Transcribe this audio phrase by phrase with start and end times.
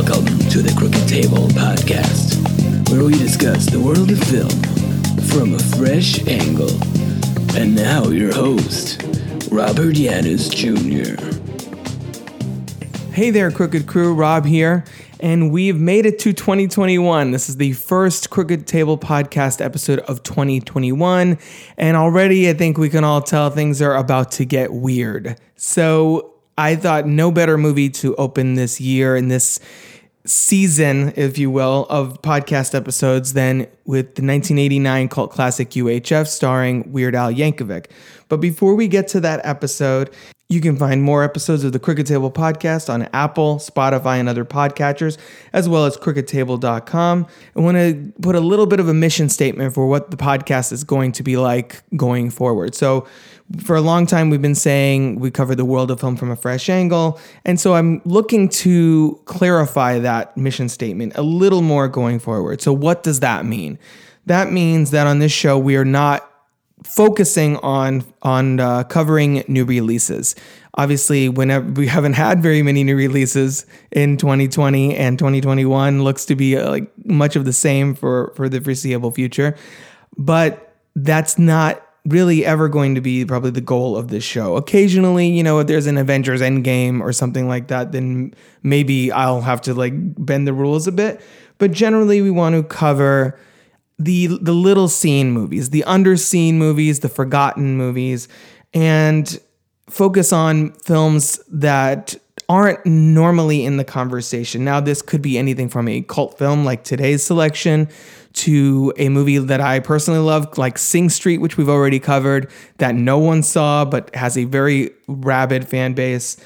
[0.00, 2.40] Welcome to the Crooked Table Podcast,
[2.90, 4.48] where we discuss the world of film
[5.28, 6.70] from a fresh angle.
[7.54, 9.02] And now, your host,
[9.52, 11.20] Robert Yanis Jr.
[13.12, 14.14] Hey there, Crooked Crew.
[14.14, 14.84] Rob here.
[15.20, 17.32] And we've made it to 2021.
[17.32, 21.36] This is the first Crooked Table podcast episode of 2021.
[21.76, 25.38] And already I think we can all tell things are about to get weird.
[25.56, 26.29] So
[26.60, 29.60] I thought no better movie to open this year and this
[30.26, 36.92] season, if you will, of podcast episodes than with the 1989 cult classic UHF starring
[36.92, 37.86] Weird Al Yankovic.
[38.28, 40.10] But before we get to that episode,
[40.50, 44.44] you can find more episodes of the Crooked Table podcast on Apple, Spotify, and other
[44.44, 45.16] podcatchers,
[45.54, 47.26] as well as crookedtable.com.
[47.56, 50.72] I want to put a little bit of a mission statement for what the podcast
[50.72, 52.74] is going to be like going forward.
[52.74, 53.06] So,
[53.58, 56.36] for a long time, we've been saying we cover the world of film from a
[56.36, 57.18] fresh angle.
[57.44, 62.60] And so I'm looking to clarify that mission statement a little more going forward.
[62.60, 63.78] So, what does that mean?
[64.26, 66.30] That means that on this show, we are not
[66.84, 70.36] focusing on on uh, covering new releases.
[70.74, 76.36] Obviously, whenever we haven't had very many new releases in 2020 and 2021 looks to
[76.36, 79.56] be uh, like much of the same for for the foreseeable future.
[80.16, 84.56] But that's not really ever going to be probably the goal of this show.
[84.56, 89.42] Occasionally, you know, if there's an Avengers Endgame or something like that, then maybe I'll
[89.42, 91.20] have to like bend the rules a bit.
[91.58, 93.38] But generally, we want to cover
[93.98, 98.28] the the little seen movies, the underseen movies, the forgotten movies,
[98.72, 99.38] and
[99.90, 102.16] focus on films that
[102.48, 104.64] aren't normally in the conversation.
[104.64, 107.88] Now, this could be anything from a cult film like today's selection
[108.32, 112.94] to a movie that I personally love, like Sing Street, which we've already covered, that
[112.94, 116.36] no one saw but has a very rabid fan base.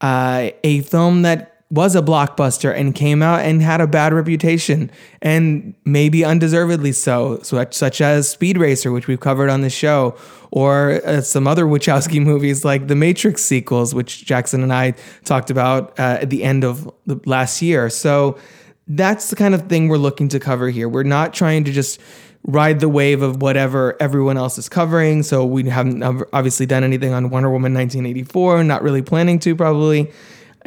[0.00, 4.90] Uh, a film that was a blockbuster and came out and had a bad reputation
[5.20, 10.16] and maybe undeservedly so, such as Speed Racer, which we've covered on the show,
[10.52, 14.94] or uh, some other Wachowski movies like the Matrix sequels, which Jackson and I
[15.24, 17.90] talked about uh, at the end of the last year.
[17.90, 18.38] So
[18.86, 20.88] that's the kind of thing we're looking to cover here.
[20.88, 22.00] We're not trying to just
[22.46, 25.22] ride the wave of whatever everyone else is covering.
[25.22, 30.12] So we haven't obviously done anything on Wonder Woman 1984, not really planning to probably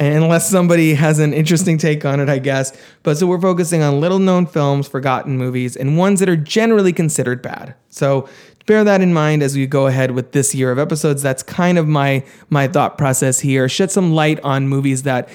[0.00, 2.76] unless somebody has an interesting take on it, I guess.
[3.02, 6.92] But so we're focusing on little known films, forgotten movies, and ones that are generally
[6.92, 7.74] considered bad.
[7.88, 8.28] So
[8.66, 11.22] bear that in mind as we go ahead with this year of episodes.
[11.22, 13.68] That's kind of my my thought process here.
[13.68, 15.28] Shed some light on movies that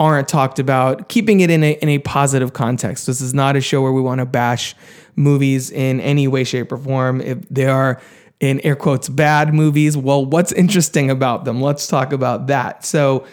[0.00, 3.06] aren't talked about, keeping it in a in a positive context.
[3.06, 4.74] This is not a show where we want to bash
[5.16, 7.20] movies in any way, shape, or form.
[7.20, 8.00] If they are
[8.40, 11.60] in air quotes bad movies, well, what's interesting about them?
[11.60, 12.84] Let's talk about that.
[12.84, 13.24] So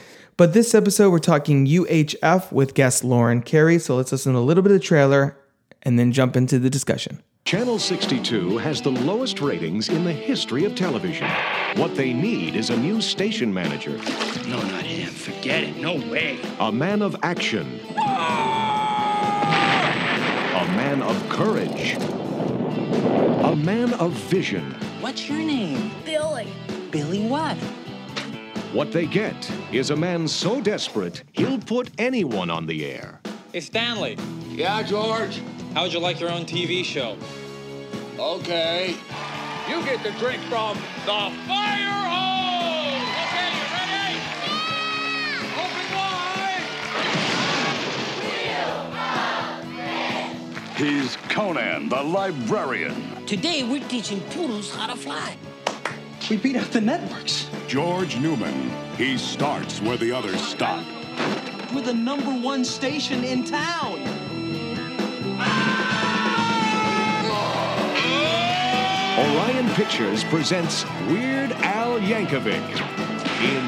[0.41, 3.77] but this episode, we're talking UHF with guest Lauren Carey.
[3.77, 5.37] So let's listen to a little bit of trailer
[5.83, 7.21] and then jump into the discussion.
[7.45, 11.27] Channel 62 has the lowest ratings in the history of television.
[11.75, 13.97] What they need is a new station manager.
[14.47, 15.09] No, not him.
[15.09, 15.75] Forget it.
[15.77, 16.39] No way.
[16.59, 17.81] A man of action.
[17.97, 18.01] A
[20.77, 21.97] man of courage.
[23.43, 24.71] A man of vision.
[25.01, 25.91] What's your name?
[26.05, 26.47] Billy.
[26.91, 27.57] Billy what?
[28.71, 33.19] What they get is a man so desperate, he'll put anyone on the air.
[33.51, 34.17] Hey, Stanley.
[34.51, 35.41] Yeah, George?
[35.73, 37.15] How would you like your own TV show?
[38.19, 38.97] Okay.
[39.69, 43.07] You get the drink from the fire hose!
[43.23, 44.19] Okay, you ready?
[44.43, 45.63] Yeah!
[45.63, 45.87] Open
[50.35, 50.75] wide!
[50.75, 53.25] He's Conan, the librarian.
[53.25, 55.37] Today, we're teaching poodles how to fly.
[56.29, 57.47] We beat out the networks.
[57.69, 58.71] George Newman.
[58.97, 60.85] He starts where the others stop.
[61.73, 64.10] We're the number one station in town.
[69.17, 72.57] Orion Pictures presents Weird Al Yankovic
[73.41, 73.63] in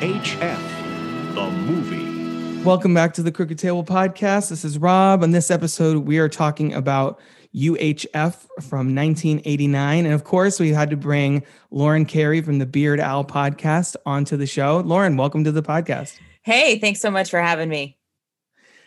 [0.00, 2.62] UHF, the movie.
[2.64, 4.48] Welcome back to the Crooked Table Podcast.
[4.48, 5.22] This is Rob.
[5.22, 7.20] On this episode, we are talking about
[7.54, 10.06] UHF from 1989.
[10.06, 14.36] And of course, we had to bring Lauren Carey from the Beard Owl podcast onto
[14.36, 14.80] the show.
[14.80, 16.18] Lauren, welcome to the podcast.
[16.42, 17.98] Hey, thanks so much for having me.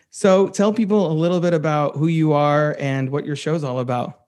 [0.10, 3.80] So, tell people a little bit about who you are and what your show's all
[3.80, 4.28] about.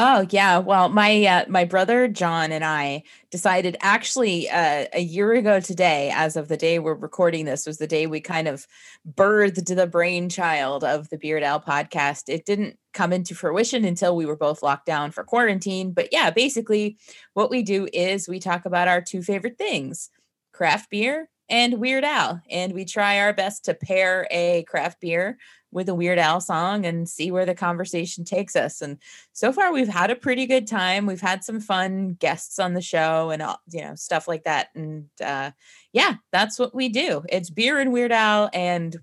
[0.00, 5.32] Oh yeah, well, my uh, my brother John and I decided actually uh, a year
[5.32, 8.64] ago today, as of the day we're recording this, was the day we kind of
[9.12, 12.28] birthed the brainchild of the Beard Owl podcast.
[12.28, 16.30] It didn't come into fruition until we were both locked down for quarantine, but yeah,
[16.30, 16.96] basically
[17.34, 20.10] what we do is we talk about our two favorite things:
[20.52, 22.40] craft beer and Weird Al.
[22.50, 25.38] And we try our best to pair a craft beer
[25.70, 28.80] with a Weird Al song and see where the conversation takes us.
[28.80, 28.98] And
[29.32, 31.06] so far, we've had a pretty good time.
[31.06, 34.68] We've had some fun guests on the show and you know stuff like that.
[34.74, 35.50] And uh,
[35.92, 37.22] yeah, that's what we do.
[37.28, 38.96] It's beer and Weird Al and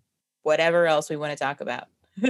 [0.44, 1.86] whatever else we want to talk about.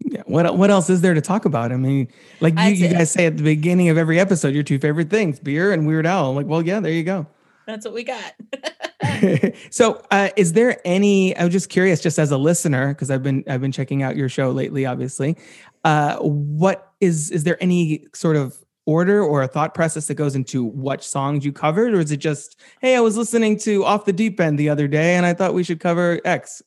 [0.00, 0.22] yeah.
[0.26, 1.72] What what else is there to talk about?
[1.72, 2.08] I mean,
[2.40, 5.38] like you, you guys say at the beginning of every episode, your two favorite things,
[5.38, 6.30] beer and Weird Al.
[6.30, 7.26] I'm like, well, yeah, there you go.
[7.70, 8.34] That's what we got.
[9.70, 11.36] so, uh, is there any?
[11.36, 14.16] I was just curious, just as a listener, because I've been I've been checking out
[14.16, 14.86] your show lately.
[14.86, 15.36] Obviously,
[15.84, 20.34] uh, what is is there any sort of order or a thought process that goes
[20.34, 24.04] into what songs you covered, or is it just, hey, I was listening to Off
[24.04, 26.62] the Deep End the other day, and I thought we should cover X?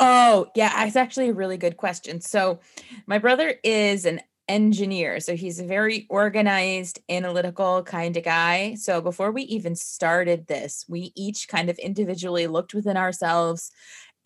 [0.00, 2.20] Oh, yeah, it's actually a really good question.
[2.20, 2.60] So,
[3.06, 5.20] my brother is an engineer.
[5.20, 8.74] So he's a very organized, analytical kind of guy.
[8.74, 13.70] So before we even started this, we each kind of individually looked within ourselves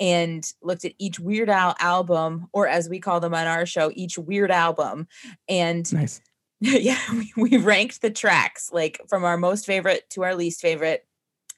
[0.00, 3.90] and looked at each Weird Al album, or as we call them on our show,
[3.94, 5.06] each Weird album.
[5.48, 6.20] And nice.
[6.60, 11.04] yeah, we, we ranked the tracks like from our most favorite to our least favorite.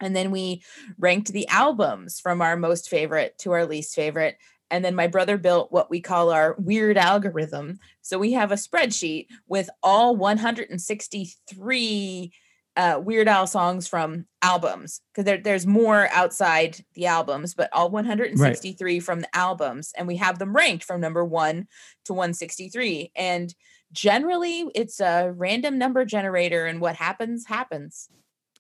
[0.00, 0.62] And then we
[0.98, 4.38] ranked the albums from our most favorite to our least favorite.
[4.70, 7.78] And then my brother built what we call our weird algorithm.
[8.02, 12.32] So we have a spreadsheet with all 163
[12.76, 17.90] uh, Weird Al songs from albums because there, there's more outside the albums, but all
[17.90, 19.02] 163 right.
[19.02, 21.68] from the albums, and we have them ranked from number one
[22.04, 23.12] to 163.
[23.14, 23.54] And
[23.92, 28.08] generally, it's a random number generator, and what happens happens.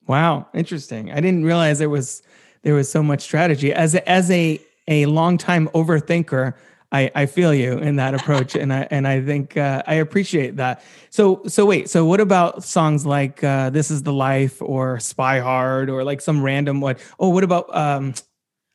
[0.06, 1.10] Wow, interesting.
[1.10, 2.22] I didn't realize there was
[2.62, 6.54] there was so much strategy as a, as a a longtime overthinker,
[6.92, 10.56] I, I feel you in that approach, and I and I think uh, I appreciate
[10.56, 10.82] that.
[11.10, 15.40] So so wait, so what about songs like uh, "This Is the Life" or "Spy
[15.40, 17.00] Hard" or like some random what?
[17.18, 17.74] Oh, what about?
[17.74, 18.14] Um,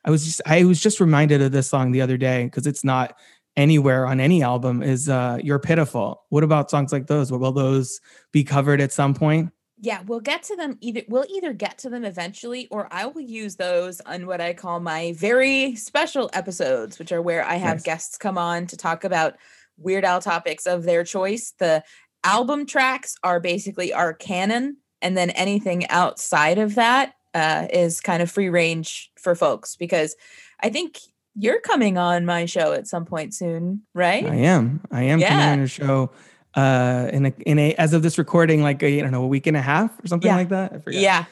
[0.04, 2.84] I was just I was just reminded of this song the other day because it's
[2.84, 3.16] not
[3.56, 4.82] anywhere on any album.
[4.82, 6.22] Is uh, "You're Pitiful"?
[6.28, 7.32] What about songs like those?
[7.32, 8.00] Will those
[8.32, 9.50] be covered at some point?
[9.82, 13.22] Yeah, we'll get to them either we'll either get to them eventually or I will
[13.22, 17.78] use those on what I call my very special episodes, which are where I have
[17.78, 17.84] nice.
[17.84, 19.36] guests come on to talk about
[19.78, 21.54] Weird Al topics of their choice.
[21.58, 21.82] The
[22.22, 28.22] album tracks are basically our canon, and then anything outside of that uh, is kind
[28.22, 30.14] of free range for folks because
[30.62, 30.98] I think
[31.34, 34.26] you're coming on my show at some point soon, right?
[34.26, 34.82] I am.
[34.90, 35.28] I am yeah.
[35.30, 36.10] coming on your show
[36.54, 39.28] uh in a in a as of this recording like a, I don't know a
[39.28, 40.36] week and a half or something yeah.
[40.36, 40.72] like that.
[40.72, 41.00] I forget.
[41.00, 41.24] Yeah.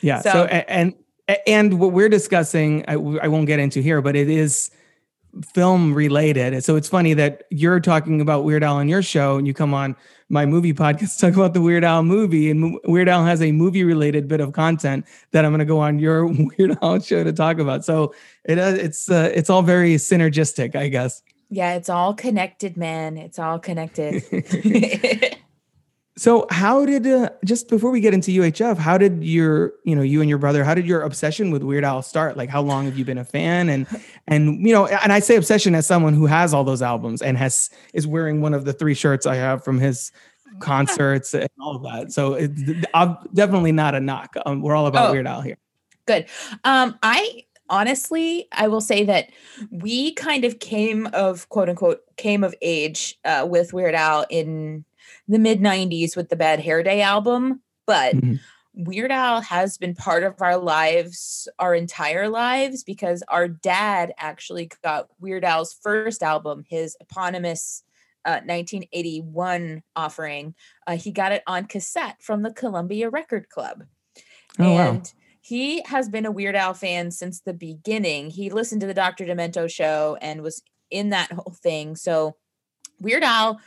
[0.00, 0.20] Yeah.
[0.20, 0.94] So, so and
[1.46, 4.70] and what we're discussing I, I won't get into here but it is
[5.54, 6.62] film related.
[6.62, 9.72] So it's funny that you're talking about Weird Al on your show and you come
[9.72, 9.96] on
[10.28, 13.84] my movie podcast talk about the Weird Al movie and Weird Al has a movie
[13.84, 16.26] related bit of content that I'm going to go on your
[16.58, 17.84] Weird Al show to talk about.
[17.84, 21.22] So it uh, it's uh, it's all very synergistic, I guess.
[21.52, 23.18] Yeah, it's all connected, man.
[23.18, 24.24] It's all connected.
[26.16, 30.00] so, how did uh, just before we get into UHF, how did your, you know,
[30.00, 32.38] you and your brother, how did your obsession with Weird Al start?
[32.38, 33.68] Like, how long have you been a fan?
[33.68, 33.86] And
[34.26, 37.36] and you know, and I say obsession as someone who has all those albums and
[37.36, 40.10] has is wearing one of the three shirts I have from his
[40.58, 42.12] concerts and all of that.
[42.12, 42.62] So, it's
[42.94, 44.36] I'm definitely not a knock.
[44.46, 45.58] Um, we're all about oh, Weird Al here.
[46.06, 46.28] Good.
[46.64, 49.30] Um, I honestly, I will say that
[49.70, 54.84] we kind of came of quote unquote came of age uh, with Weird Al in
[55.26, 58.34] the mid 90s with the Bad Hair Day album, but mm-hmm.
[58.74, 64.70] Weird Al has been part of our lives our entire lives because our dad actually
[64.84, 67.82] got Weird Al's first album, his eponymous
[68.24, 70.54] uh, 1981 offering.
[70.86, 73.84] Uh, he got it on cassette from the Columbia Record Club.
[74.58, 75.02] Oh, and wow
[75.42, 78.30] he has been a Weird Al fan since the beginning.
[78.30, 79.24] He listened to the Dr.
[79.24, 81.96] Demento show and was in that whole thing.
[81.96, 82.36] So
[83.00, 83.60] Weird Al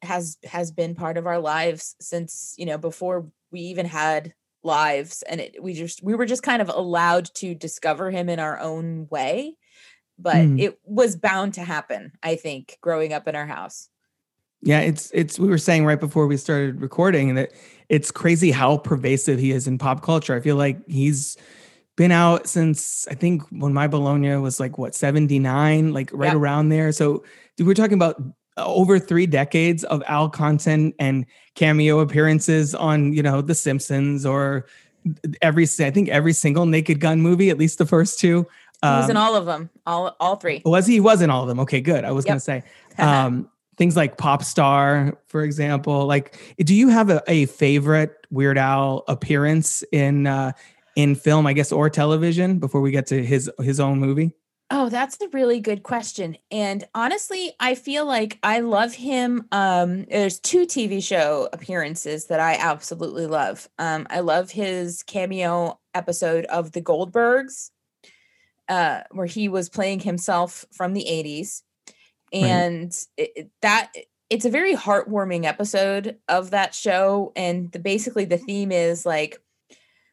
[0.00, 4.32] has has been part of our lives since, you know, before we even had
[4.64, 8.40] lives and it, we just we were just kind of allowed to discover him in
[8.40, 9.54] our own way.
[10.18, 10.58] But mm.
[10.58, 13.90] it was bound to happen, I think, growing up in our house.
[14.62, 17.52] Yeah, it's it's we were saying right before we started recording that
[17.88, 20.34] it's crazy how pervasive he is in pop culture.
[20.34, 21.36] I feel like he's
[21.96, 26.68] been out since I think when my Bologna was like what 79, like right around
[26.70, 26.92] there.
[26.92, 27.24] So
[27.58, 28.20] we're talking about
[28.56, 34.66] over three decades of Al content and cameo appearances on, you know, The Simpsons or
[35.42, 38.46] every I think every single Naked Gun movie, at least the first two.
[38.82, 40.62] He was in um, all of them, all all three.
[40.64, 40.94] Was he?
[40.94, 41.58] He was in all of them.
[41.60, 42.04] Okay, good.
[42.04, 42.30] I was yep.
[42.30, 42.62] gonna say.
[42.98, 43.48] Um,
[43.78, 49.04] things like pop star for example like do you have a, a favorite weird al
[49.08, 50.52] appearance in uh
[50.98, 54.32] in film, I guess, or television before we get to his his own movie?
[54.68, 56.36] Oh, that's a really good question.
[56.50, 59.46] And honestly, I feel like I love him.
[59.52, 63.68] Um, there's two TV show appearances that I absolutely love.
[63.78, 67.70] Um, I love his cameo episode of The Goldbergs,
[68.68, 71.62] uh, where he was playing himself from the 80s.
[72.32, 73.30] And right.
[73.36, 73.92] it, that
[74.30, 77.32] it's a very heartwarming episode of that show.
[77.34, 79.40] And the, basically the theme is like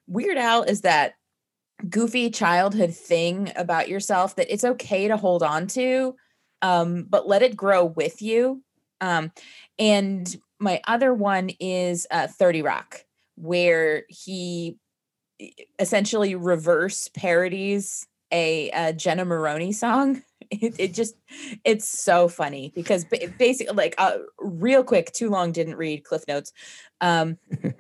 [0.08, 1.16] Weird Al is that
[1.90, 6.16] goofy childhood thing about yourself that it's okay to hold on to
[6.62, 8.64] um, but let it grow with you
[9.02, 9.32] um,
[9.78, 13.04] and my other one is uh, 30 rock
[13.36, 14.78] where he
[15.80, 20.24] essentially reverse parodies a, a jenna maroney song
[20.62, 21.16] it, it, just
[21.64, 23.06] it's so funny because
[23.38, 26.54] basically like uh, real quick too long didn't read cliff notes
[27.02, 27.38] um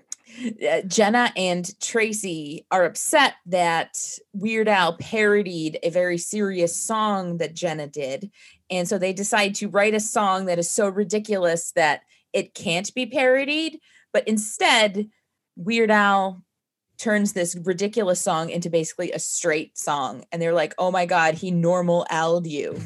[0.67, 3.98] Uh, Jenna and Tracy are upset that
[4.34, 8.32] Weird Al parodied a very serious song that Jenna did.
[8.70, 12.01] And so they decide to write a song that is so ridiculous that
[12.34, 13.79] it can't be parodied.
[14.12, 15.10] But instead,
[15.55, 16.44] Weird Al
[16.98, 20.25] turns this ridiculous song into basically a straight song.
[20.32, 22.80] And they're like, oh my God, he normal Al'd you.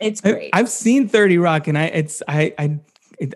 [0.00, 0.50] it's great.
[0.52, 2.78] I, have seen 30 Rock and I it's I I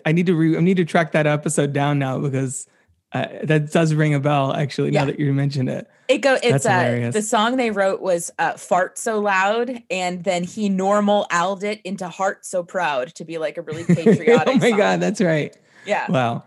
[0.05, 2.67] I need to re, I need to track that episode down now because
[3.13, 4.53] uh, that does ring a bell.
[4.53, 5.01] Actually, yeah.
[5.01, 6.37] now that you mentioned it, it go.
[6.41, 11.27] It's uh, the song they wrote was uh, "Fart So Loud," and then he normal
[11.29, 14.47] Al'd it into "Heart So Proud" to be like a really patriotic.
[14.47, 14.77] oh my song.
[14.77, 15.55] god, that's right.
[15.85, 16.09] Yeah.
[16.09, 16.43] Wow.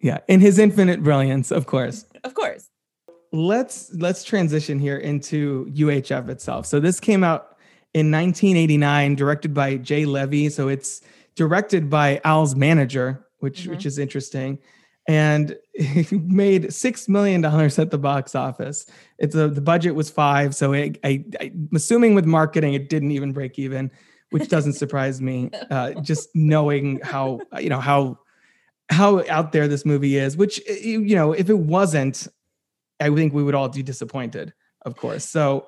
[0.00, 2.04] Yeah, in his infinite brilliance, of course.
[2.24, 2.68] Of course.
[3.32, 6.66] Let's let's transition here into UHF itself.
[6.66, 7.56] So this came out
[7.94, 10.48] in 1989, directed by Jay Levey.
[10.48, 11.02] So it's
[11.34, 13.70] directed by Al's manager, which mm-hmm.
[13.70, 14.58] which is interesting,
[15.06, 18.86] and he made six million dollars at the box office.
[19.18, 23.10] It's a, the budget was five, so it, I, I'm assuming with marketing it didn't
[23.10, 23.90] even break even,
[24.30, 25.50] which doesn't surprise me.
[25.70, 28.18] Uh, just knowing how you know how
[28.90, 32.28] how out there this movie is, which you know if it wasn't,
[33.00, 34.52] I think we would all be disappointed,
[34.82, 35.24] of course.
[35.24, 35.66] So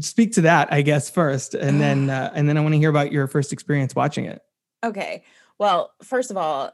[0.00, 2.90] speak to that, I guess first, and then uh, and then I want to hear
[2.90, 4.42] about your first experience watching it.
[4.82, 5.24] Okay.
[5.58, 6.72] Well, first of all,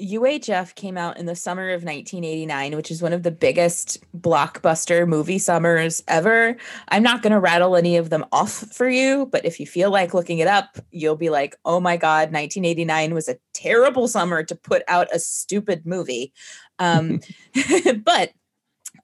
[0.00, 5.06] UHF came out in the summer of 1989, which is one of the biggest blockbuster
[5.06, 6.56] movie summers ever.
[6.88, 9.90] I'm not going to rattle any of them off for you, but if you feel
[9.90, 14.42] like looking it up, you'll be like, oh my God, 1989 was a terrible summer
[14.42, 16.32] to put out a stupid movie.
[16.78, 17.20] Um,
[18.04, 18.32] but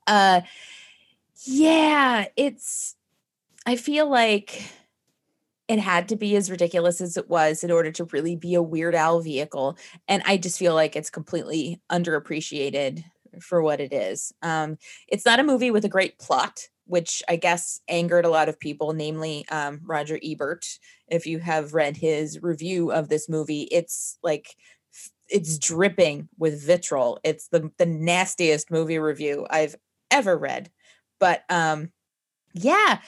[0.06, 0.40] uh,
[1.44, 2.96] yeah, it's,
[3.66, 4.62] I feel like
[5.68, 8.62] it had to be as ridiculous as it was in order to really be a
[8.62, 9.76] Weird Al vehicle.
[10.08, 13.04] And I just feel like it's completely underappreciated
[13.40, 14.32] for what it is.
[14.42, 18.48] Um, it's not a movie with a great plot, which I guess angered a lot
[18.48, 20.66] of people, namely um, Roger Ebert.
[21.06, 24.56] If you have read his review of this movie, it's like
[25.28, 27.20] it's dripping with vitriol.
[27.22, 29.76] It's the the nastiest movie review I've
[30.10, 30.70] ever read.
[31.20, 31.90] But um,
[32.54, 33.00] yeah,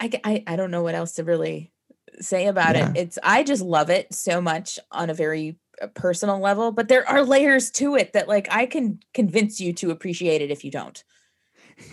[0.00, 1.72] I, I I don't know what else to really
[2.20, 2.90] say about yeah.
[2.90, 2.96] it.
[2.96, 7.08] It's I just love it so much on a very uh, personal level, but there
[7.08, 10.70] are layers to it that like I can convince you to appreciate it if you
[10.70, 11.02] don't.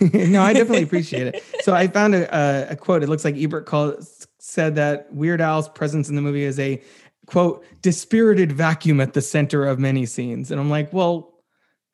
[0.12, 1.44] no, I definitely appreciate it.
[1.62, 3.02] So I found a, a, a quote.
[3.02, 4.06] It looks like Ebert called
[4.38, 6.82] said that Weird Al's presence in the movie is a
[7.26, 10.50] quote dispirited vacuum at the center of many scenes.
[10.50, 11.32] And I'm like, well,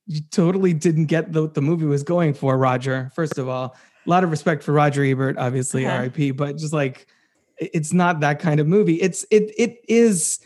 [0.07, 3.11] you totally didn't get what the movie was going for, Roger.
[3.15, 5.97] First of all, a lot of respect for Roger Ebert, obviously, uh-huh.
[5.97, 6.31] R.I.P.
[6.33, 7.07] But just like
[7.61, 8.97] it's not that kind of movie.
[8.97, 10.41] It's it it is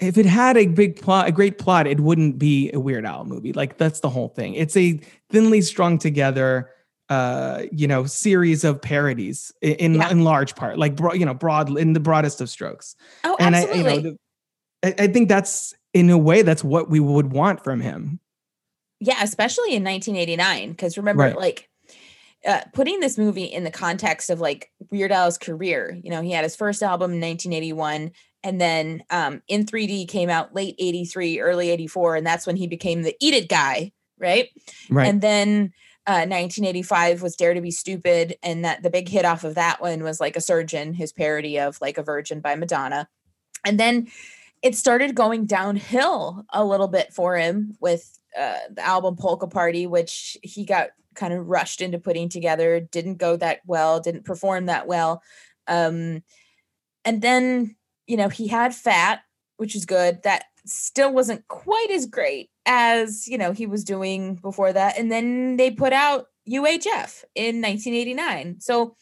[0.00, 3.24] if it had a big plot, a great plot, it wouldn't be a Weird Al
[3.24, 3.52] movie.
[3.52, 4.54] Like that's the whole thing.
[4.54, 6.70] It's a thinly strung together,
[7.08, 10.10] uh, you know, series of parodies in yeah.
[10.10, 12.96] in large part, like bro, you know, broad in the broadest of strokes.
[13.24, 13.90] Oh, and absolutely.
[13.90, 14.16] I, you know,
[14.82, 18.20] I, I think that's in a way that's what we would want from him.
[19.00, 21.36] Yeah, especially in 1989, because remember, right.
[21.36, 21.69] like
[22.46, 26.32] uh, putting this movie in the context of like Weird Al's career, you know, he
[26.32, 31.40] had his first album in 1981, and then um, in 3D came out late 83,
[31.40, 34.48] early 84, and that's when he became the Eat It guy, right?
[34.88, 35.08] Right.
[35.08, 35.72] And then
[36.06, 39.82] uh, 1985 was Dare to Be Stupid, and that the big hit off of that
[39.82, 43.08] one was like a surgeon, his parody of like a Virgin by Madonna,
[43.66, 44.08] and then
[44.62, 49.86] it started going downhill a little bit for him with uh, the album Polka Party,
[49.86, 54.66] which he got kind of rushed into putting together, didn't go that well, didn't perform
[54.66, 55.22] that well.
[55.66, 56.22] Um,
[57.04, 57.76] and then,
[58.06, 59.20] you know, he had Fat,
[59.56, 60.22] which is good.
[60.22, 64.98] That still wasn't quite as great as you know he was doing before that.
[64.98, 68.60] And then they put out UHF in 1989.
[68.60, 68.96] So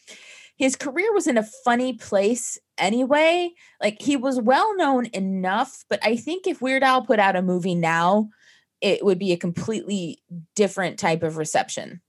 [0.57, 3.51] his career was in a funny place anyway.
[3.81, 7.41] Like he was well known enough, but I think if Weird Al put out a
[7.41, 8.29] movie now,
[8.81, 10.19] it would be a completely
[10.55, 12.01] different type of reception.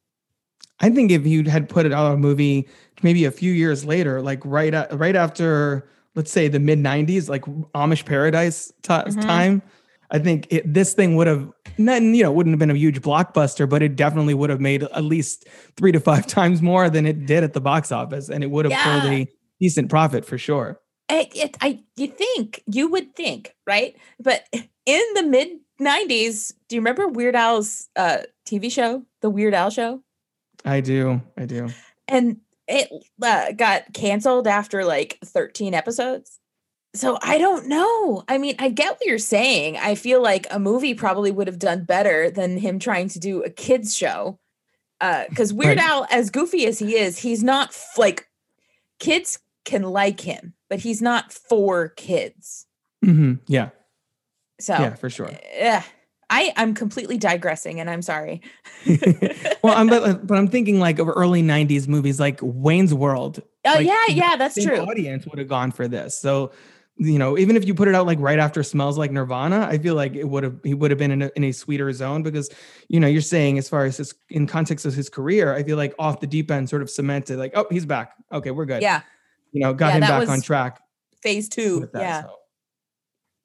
[0.80, 2.68] I think if you had put it out a movie
[3.02, 7.44] maybe a few years later, like right right after let's say the mid 90s, like
[7.74, 9.20] Amish Paradise t- mm-hmm.
[9.20, 9.62] time,
[10.10, 13.00] I think it, this thing would have not, you know, wouldn't have been a huge
[13.00, 15.46] blockbuster, but it definitely would have made at least
[15.76, 18.64] three to five times more than it did at the box office, and it would
[18.64, 19.00] have yeah.
[19.00, 19.28] pulled a
[19.60, 20.80] decent profit for sure.
[21.08, 23.96] I, it, I, you think you would think, right?
[24.20, 24.44] But
[24.86, 25.48] in the mid
[25.80, 30.02] '90s, do you remember Weird Al's uh, TV show, The Weird Al Show?
[30.64, 31.70] I do, I do.
[32.06, 32.90] And it
[33.22, 36.40] uh, got canceled after like 13 episodes
[36.94, 38.24] so I don't know.
[38.28, 39.76] I mean, I get what you're saying.
[39.76, 43.42] I feel like a movie probably would have done better than him trying to do
[43.42, 44.38] a kids show.
[45.00, 45.86] Uh, because Weird right.
[45.86, 48.28] Al, as goofy as he is, he's not f- like
[48.98, 52.66] kids can like him, but he's not for kids.
[53.04, 53.34] Mm-hmm.
[53.46, 53.70] Yeah.
[54.60, 55.30] So yeah, for sure.
[55.54, 55.82] Yeah.
[56.32, 58.40] I I'm completely digressing, and I'm sorry.
[59.62, 63.42] well, I'm but, but, I'm thinking like of early '90s movies, like Wayne's World.
[63.66, 64.78] Oh like, yeah, yeah, that's true.
[64.78, 66.16] Audience would have gone for this.
[66.16, 66.52] So
[66.96, 69.78] you know, even if you put it out like right after smells like Nirvana, I
[69.78, 72.22] feel like it would have he would have been in a, in a sweeter zone
[72.22, 72.50] because
[72.88, 75.78] you know you're saying as far as his in context of his career, I feel
[75.78, 78.82] like off the deep end sort of cemented like oh he's back okay we're good
[78.82, 79.00] yeah
[79.52, 80.80] you know got yeah, him back on track
[81.22, 82.36] phase two that, yeah so.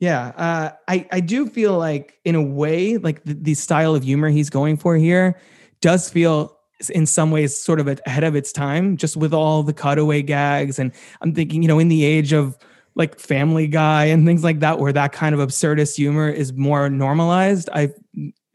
[0.06, 4.04] Yeah uh, I I do feel like in a way like the, the style of
[4.04, 5.40] humor he's going for here
[5.82, 6.58] does feel
[6.90, 10.80] in some ways sort of ahead of its time just with all the cutaway gags
[10.80, 12.58] and I'm thinking you know in the age of
[12.96, 16.90] like Family Guy and things like that, where that kind of absurdist humor is more
[16.90, 17.70] normalized.
[17.74, 17.92] I,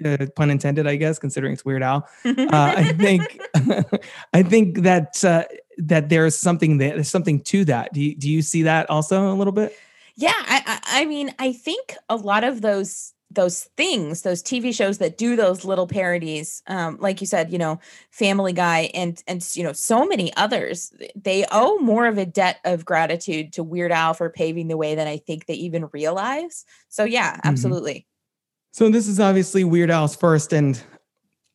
[0.05, 2.09] uh, pun intended, I guess, considering it's Weird Al.
[2.25, 3.41] Uh, I think,
[4.33, 5.45] I think that uh,
[5.79, 7.93] that there's something that there's something to that.
[7.93, 9.77] Do you, do you see that also a little bit?
[10.21, 14.99] Yeah, I, I mean, I think a lot of those those things, those TV shows
[14.99, 17.79] that do those little parodies, um, like you said, you know,
[18.11, 22.59] Family Guy and and you know, so many others, they owe more of a debt
[22.67, 26.67] of gratitude to Weird Al for paving the way than I think they even realize.
[26.91, 27.49] So yeah, mm-hmm.
[27.49, 27.95] absolutely.
[27.95, 28.73] Mm-hmm.
[28.73, 30.83] So this is obviously Weird Al's first and you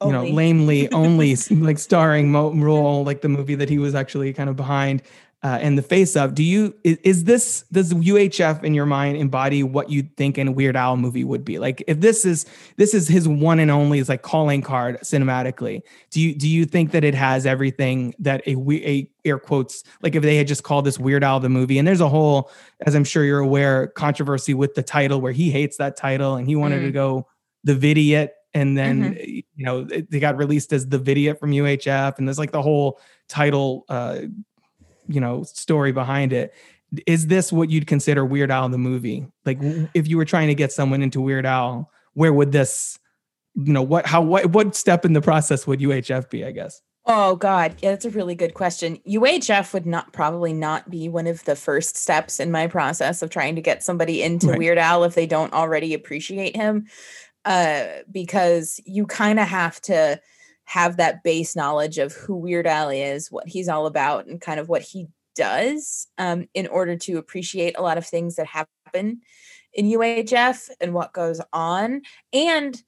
[0.07, 0.31] only.
[0.31, 4.55] know lamely only like starring role, like the movie that he was actually kind of
[4.55, 5.03] behind
[5.45, 6.33] uh, and the face of.
[6.33, 10.51] Do you is, is, this does UHF in your mind embody what you think a
[10.51, 11.59] Weird Al movie would be?
[11.59, 15.83] Like if this is this is his one and only is like calling card cinematically.
[16.09, 20.15] Do you do you think that it has everything that a a air quotes like
[20.15, 21.77] if they had just called this Weird Al the movie?
[21.77, 22.49] And there's a whole,
[22.81, 26.47] as I'm sure you're aware, controversy with the title where he hates that title and
[26.47, 26.85] he wanted mm.
[26.85, 27.27] to go
[27.63, 29.39] the Vidiot and then mm-hmm.
[29.55, 32.99] you know they got released as the Vidiot from UHF and there's like the whole
[33.27, 34.21] title uh
[35.07, 36.53] you know story behind it.
[37.07, 39.27] Is this what you'd consider weird al the movie?
[39.45, 39.59] Like
[39.93, 42.97] if you were trying to get someone into weird al where would this
[43.55, 46.81] you know what how what what step in the process would uhf be i guess?
[47.05, 47.75] Oh god.
[47.81, 48.97] Yeah that's a really good question.
[49.07, 53.29] Uhf would not probably not be one of the first steps in my process of
[53.29, 54.57] trying to get somebody into right.
[54.57, 56.87] weird al if they don't already appreciate him.
[57.43, 60.19] Uh because you kind of have to
[60.65, 64.59] have that base knowledge of who Weird Al is, what he's all about, and kind
[64.59, 69.21] of what he does um, in order to appreciate a lot of things that happen
[69.73, 72.01] in UHF and what goes on.
[72.33, 72.81] And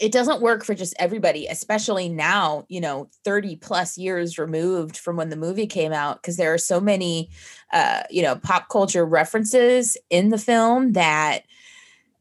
[0.00, 5.16] it doesn't work for just everybody, especially now, you know, 30 plus years removed from
[5.16, 7.30] when the movie came out, because there are so many,
[7.72, 11.44] uh, you know, pop culture references in the film that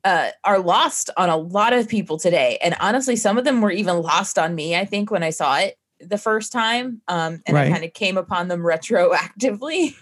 [0.06, 2.60] uh, are lost on a lot of people today.
[2.62, 5.58] And honestly, some of them were even lost on me, I think, when I saw
[5.58, 7.02] it the first time.
[7.08, 7.68] Um, and right.
[7.68, 9.96] I kind of came upon them retroactively.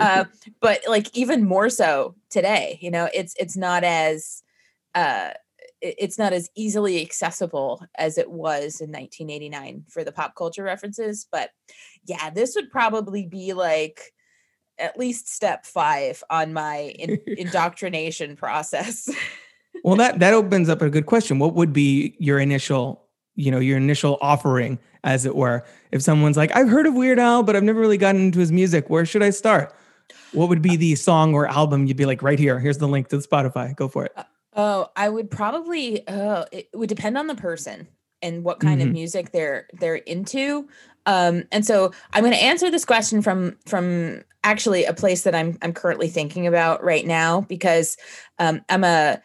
[0.00, 0.24] uh,
[0.60, 4.42] but like even more so today, you know, it's it's not as
[4.94, 5.30] uh
[5.82, 11.26] it's not as easily accessible as it was in 1989 for the pop culture references.
[11.30, 11.50] But
[12.04, 14.12] yeah, this would probably be like
[14.78, 19.10] at least step five on my in- indoctrination process.
[19.82, 21.38] well, that that opens up a good question.
[21.38, 25.64] What would be your initial, you know, your initial offering, as it were?
[25.90, 28.52] If someone's like, I've heard of Weird Al, but I've never really gotten into his
[28.52, 28.88] music.
[28.90, 29.74] Where should I start?
[30.32, 32.58] What would be the song or album you'd be like, right here?
[32.58, 33.74] Here's the link to the Spotify.
[33.76, 34.12] Go for it.
[34.16, 34.24] Uh,
[34.56, 36.02] oh, I would probably.
[36.08, 37.88] Oh, it would depend on the person.
[38.24, 38.84] and what kind Mhm.
[38.86, 40.68] of music they're they're into.
[41.06, 45.34] Um, and so I'm going to answer this question from from actually a place that
[45.34, 47.96] I'm I'm currently thinking about right now because
[48.38, 49.20] um, I'm a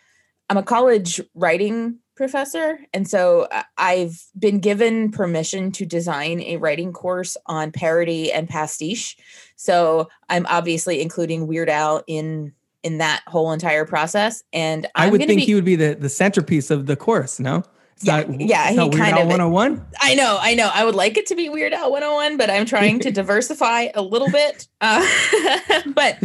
[0.50, 6.58] I'm a college writing professor, and so uh, I've been given permission to design a
[6.58, 9.18] writing course on parody and pastiche.
[9.56, 15.12] So I'm obviously including Weird Al in in that whole entire process, and I I'm
[15.12, 17.64] would think be, he would be the, the centerpiece of the course, no?
[17.98, 19.86] It's Yeah, not, yeah, it's he not Weird kind Al of- 101?
[20.00, 20.70] I know, I know.
[20.74, 24.02] I would like it to be Weird Al 101, but I'm trying to diversify a
[24.04, 24.68] little bit.
[24.80, 25.02] Uh,
[25.88, 26.18] but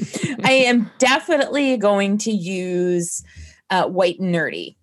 [0.44, 3.24] I am definitely going to use
[3.72, 4.76] uh, White and Nerdy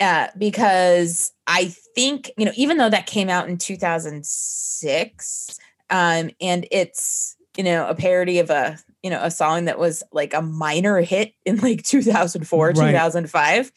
[0.00, 6.66] uh, because I think, you know, even though that came out in 2006 um, and
[6.70, 10.42] it's, you know, a parody of a, you know, a song that was like a
[10.42, 12.74] minor hit in like 2004, Right.
[12.74, 13.72] 2005.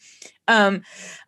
[0.48, 0.82] Um,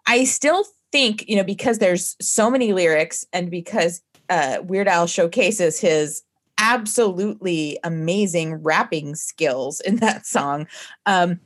[0.06, 5.06] I still think, you know, because there's so many lyrics and because uh, Weird Al
[5.06, 6.22] showcases his
[6.58, 10.66] absolutely amazing rapping skills in that song,
[11.06, 11.38] um,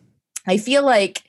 [0.47, 1.25] I feel like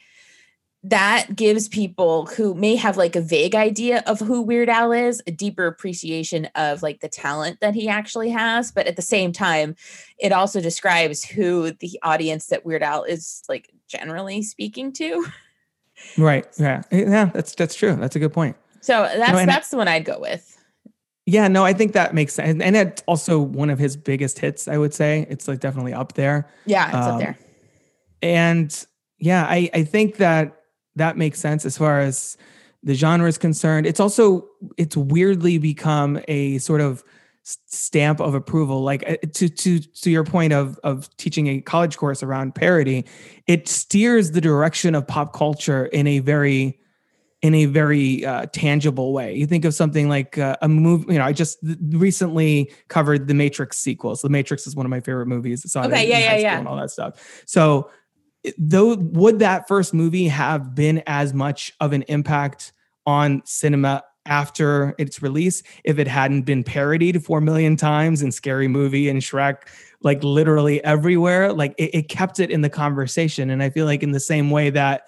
[0.90, 5.22] that gives people who may have like a vague idea of who Weird Al is
[5.26, 8.72] a deeper appreciation of like the talent that he actually has.
[8.72, 9.76] But at the same time,
[10.20, 15.26] it also describes who the audience that Weird Al is like generally speaking to.
[16.18, 16.46] Right.
[16.60, 16.84] Yeah.
[16.92, 17.26] Yeah.
[17.34, 17.96] That's that's true.
[17.96, 18.56] That's a good point.
[18.82, 20.52] So that's I- that's the one I'd go with.
[21.26, 21.48] Yeah.
[21.48, 24.68] No, I think that makes sense, and it's also one of his biggest hits.
[24.68, 26.48] I would say it's like definitely up there.
[26.68, 27.38] Yeah, it's Um, up there.
[28.22, 28.86] And
[29.18, 30.62] yeah, I I think that
[30.96, 32.38] that makes sense as far as
[32.84, 33.86] the genre is concerned.
[33.86, 37.04] It's also it's weirdly become a sort of
[37.44, 38.82] stamp of approval.
[38.82, 43.06] Like uh, to to to your point of of teaching a college course around parody,
[43.48, 46.80] it steers the direction of pop culture in a very
[47.42, 49.36] in a very uh, tangible way.
[49.36, 51.14] You think of something like uh, a movie.
[51.14, 54.22] You know, I just recently covered the Matrix sequels.
[54.24, 55.64] The Matrix is one of my favorite movies.
[55.64, 56.58] I saw it Okay, yeah, yeah, yeah.
[56.58, 57.44] and all that stuff.
[57.46, 57.92] So,
[58.58, 62.74] though, would that first movie have been as much of an impact
[63.06, 68.68] on cinema after its release if it hadn't been parodied four million times in Scary
[68.68, 69.68] Movie and Shrek?
[70.02, 74.04] Like literally everywhere, like it, it kept it in the conversation, and I feel like
[74.04, 75.04] in the same way that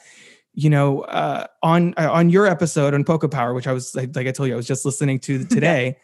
[0.57, 4.15] you know, uh, on uh, on your episode on Polka Power, which I was like,
[4.15, 5.97] like I told you, I was just listening to today.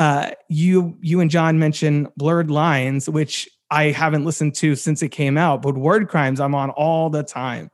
[0.00, 5.08] uh, you you and John mentioned Blurred Lines, which I haven't listened to since it
[5.08, 7.70] came out, but Word Crimes I'm on all the time.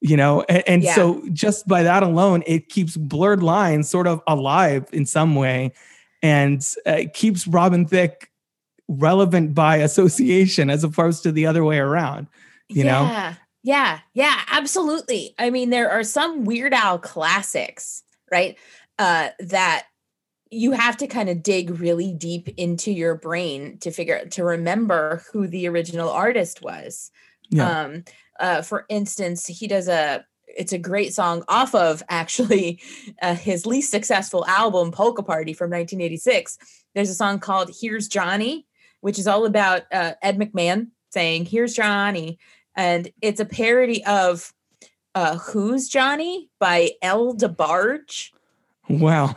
[0.00, 0.94] You know, and, and Yeah.
[0.94, 5.72] so just by that alone, it keeps Blurred Lines sort of alive in some way,
[6.22, 8.30] and uh, it keeps Robin Thicke
[8.86, 12.26] relevant by association as opposed to the other way around.
[12.68, 15.34] You know, yeah, yeah, yeah, absolutely.
[15.38, 18.58] I mean, there are some Weird Al classics, right?
[18.98, 19.86] Uh, that
[20.54, 25.22] you have to kind of dig really deep into your brain to figure to remember
[25.32, 27.10] who the original artist was.
[27.50, 27.82] Yeah.
[27.82, 28.04] Um,
[28.40, 32.80] uh, for instance, he does a it's a great song off of actually
[33.22, 36.58] uh, his least successful album Polka Party from 1986.
[36.94, 38.66] There's a song called Here's Johnny,
[39.00, 42.38] which is all about uh, Ed McMahon saying Here's Johnny
[42.76, 44.52] and it's a parody of
[45.14, 48.30] uh, Who's Johnny by El DeBarge.
[48.88, 49.34] wow.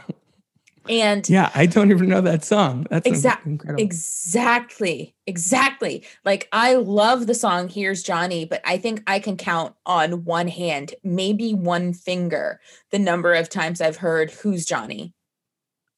[0.89, 2.86] And Yeah, I don't even know that song.
[2.89, 3.84] That's Exact- incredible.
[3.84, 5.15] Exactly.
[5.26, 6.06] Exactly.
[6.26, 10.47] Like I love the song Here's Johnny, but I think I can count on one
[10.47, 12.60] hand, maybe one finger,
[12.91, 15.13] the number of times I've heard Who's Johnny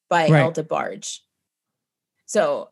[0.10, 0.41] by Right.
[0.41, 1.19] El DeBarge.
[2.25, 2.69] So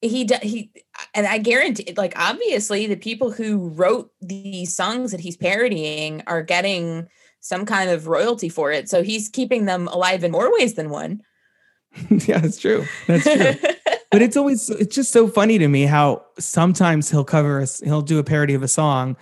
[0.00, 0.70] he he
[1.14, 6.42] and I guarantee like obviously the people who wrote these songs that he's parodying are
[6.42, 7.08] getting
[7.40, 8.88] some kind of royalty for it.
[8.88, 11.22] So he's keeping them alive in more ways than one.
[12.10, 12.84] yeah, that's true.
[13.06, 13.54] That's true.
[14.10, 18.02] but it's always it's just so funny to me how sometimes he'll cover us he'll
[18.02, 19.16] do a parody of a song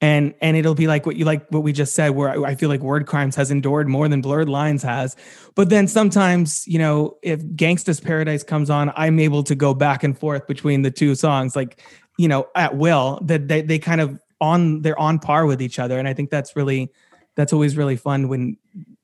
[0.00, 2.54] and and it'll be like what you like what we just said where I, I
[2.54, 5.16] feel like word crimes has endured more than blurred lines has
[5.54, 10.02] but then sometimes you know if gangsta's paradise comes on i'm able to go back
[10.02, 11.82] and forth between the two songs like
[12.16, 15.78] you know at will that they, they kind of on they're on par with each
[15.78, 16.90] other and i think that's really
[17.36, 18.56] that's always really fun when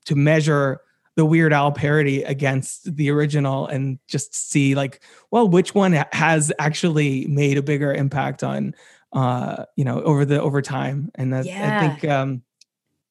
[0.05, 0.81] to measure
[1.17, 5.01] the Weird Al parody against the original and just see like,
[5.31, 8.75] well, which one has actually made a bigger impact on,
[9.13, 11.09] uh, you know, over the over time.
[11.15, 12.43] And that, I think, um,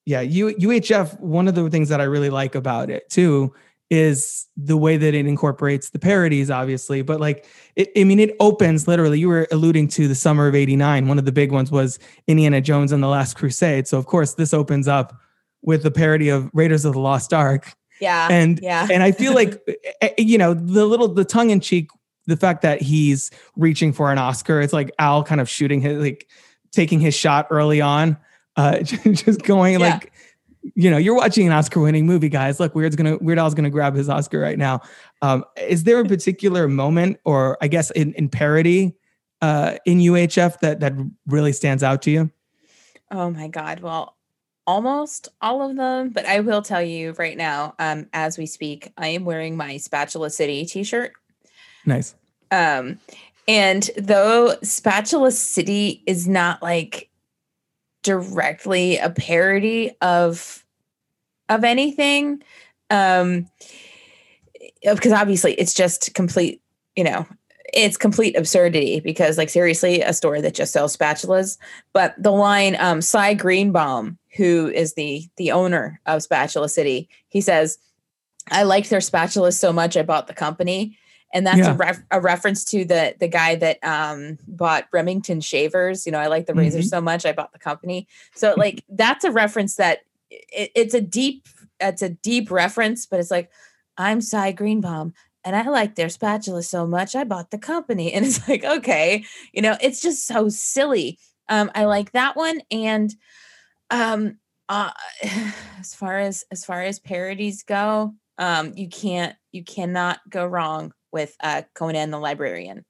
[0.05, 1.19] yeah, U, UHF.
[1.19, 3.53] One of the things that I really like about it too
[3.91, 7.03] is the way that it incorporates the parodies, obviously.
[7.03, 9.19] But like, it, I mean, it opens literally.
[9.19, 11.09] You were alluding to the summer of '89.
[11.09, 13.89] One of the big ones was Indiana Jones and the Last Crusade.
[13.89, 15.21] So of course, this opens up
[15.63, 18.29] with the parody of Raiders of the Lost Ark Yeah.
[18.31, 18.87] and yeah.
[18.91, 21.89] and I feel like eh, eh, you know the little the tongue in cheek
[22.27, 24.61] the fact that he's reaching for an Oscar.
[24.61, 26.29] It's like Al kind of shooting his like
[26.73, 28.17] taking his shot early on,
[28.57, 29.91] uh, just going Yeah.
[29.95, 30.13] like.
[30.75, 32.59] You know, you're watching an Oscar-winning movie, guys.
[32.59, 34.81] Look, Weird's gonna Weird Al's gonna grab his Oscar right now.
[35.23, 38.97] Um, is there a particular moment, or I guess in, in parody,
[39.41, 40.95] uh, in UHF that that
[41.29, 42.33] really stands out to you?
[43.13, 43.79] Oh my God.
[43.79, 44.16] Well,
[44.67, 48.93] almost all of them, but I will tell you right now, um, as we speak,
[48.97, 51.13] I am wearing my Spatula City t-shirt.
[51.85, 52.15] Nice.
[52.51, 52.99] Um,
[53.49, 57.09] and though Spatula City is not like
[58.03, 60.65] directly a parody of
[61.49, 62.43] of anything,
[62.91, 63.49] um,
[64.83, 66.61] because obviously it's just complete,
[66.97, 67.25] you know,
[67.73, 71.59] it's complete absurdity because like seriously a store that just sells spatulas
[71.93, 77.41] but the line um cy greenbaum who is the the owner of spatula city he
[77.41, 77.79] says
[78.51, 80.97] i liked their spatulas so much i bought the company
[81.35, 81.73] and that's Yeah.
[81.73, 86.19] a, ref- a reference to the the guy that um bought remington shavers you know
[86.19, 86.89] i like the razor Mhm.
[86.89, 91.01] so much i bought the company so like that's a reference that it, it's a
[91.01, 91.47] deep
[91.81, 93.51] it's a deep reference but it's like
[93.99, 95.13] i'm cy greenbaum
[95.45, 98.13] and I like their spatula so much, I bought the company.
[98.15, 101.21] And it's like, okay, you know, it's just so silly.
[101.49, 102.63] Um, I like that one.
[102.73, 103.15] And
[103.91, 104.91] um, uh,
[105.79, 110.93] as far as as far as parodies go, um, you can't you cannot go wrong
[111.13, 112.85] with uh, Conan the Librarian.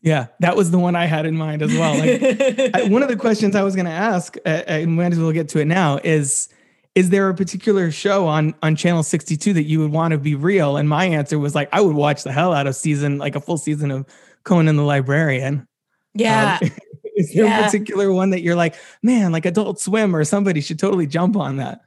[0.00, 1.98] Yeah, that was the one I had in mind as well.
[1.98, 5.18] Like, I, one of the questions I was going to ask, uh, and might as
[5.18, 6.50] well get to it now, is
[6.94, 10.34] is there a particular show on on channel 62 that you would want to be
[10.34, 10.76] real?
[10.76, 13.40] And my answer was like, I would watch the hell out of season, like a
[13.40, 14.06] full season of
[14.44, 15.66] Conan the Librarian.
[16.14, 16.58] Yeah.
[16.60, 16.70] Um,
[17.16, 20.78] is there a particular one that you're like, man, like Adult Swim or somebody should
[20.78, 21.80] totally jump on that?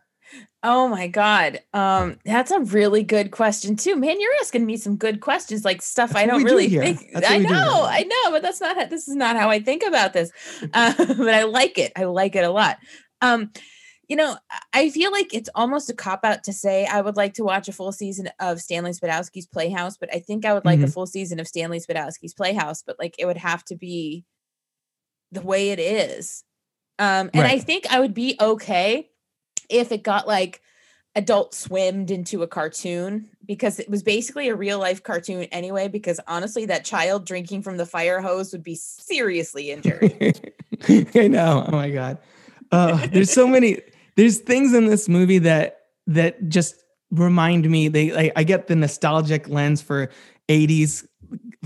[0.63, 1.61] Oh my God.
[1.73, 3.95] Um, that's a really good question too.
[3.95, 6.81] Man, you're asking me some good questions, like stuff That's I don't do really here.
[6.81, 7.11] think.
[7.15, 10.13] I know, I know, but that's not how, this is not how I think about
[10.13, 10.31] this.
[10.73, 11.91] Uh, but I like it.
[11.95, 12.77] I like it a lot.
[13.21, 13.51] Um,
[14.07, 14.37] you know,
[14.73, 17.67] I- feel like it's almost a cop out to say I would like to watch
[17.67, 20.93] a full season of Stanley Spadowski's Playhouse, but I think I would like a Mhm.
[20.93, 24.23] full season of Stanley Spadowski's Playhouse, but like it would have to be
[25.31, 26.43] the way it is.
[26.99, 29.09] Um, and I think I would be okay
[29.69, 30.61] if it got like
[31.15, 35.87] adult swimmed into a cartoon because it was basically a real life cartoon anyway.
[35.89, 40.13] Because honestly, that child drinking from the fire hose would be seriously injured.
[41.15, 41.65] I know.
[41.67, 42.19] Oh my god.
[42.71, 43.81] Uh, there's so many.
[44.17, 47.87] There's things in this movie that that just remind me.
[47.87, 50.09] They like I get the nostalgic lens for
[50.49, 51.07] 80s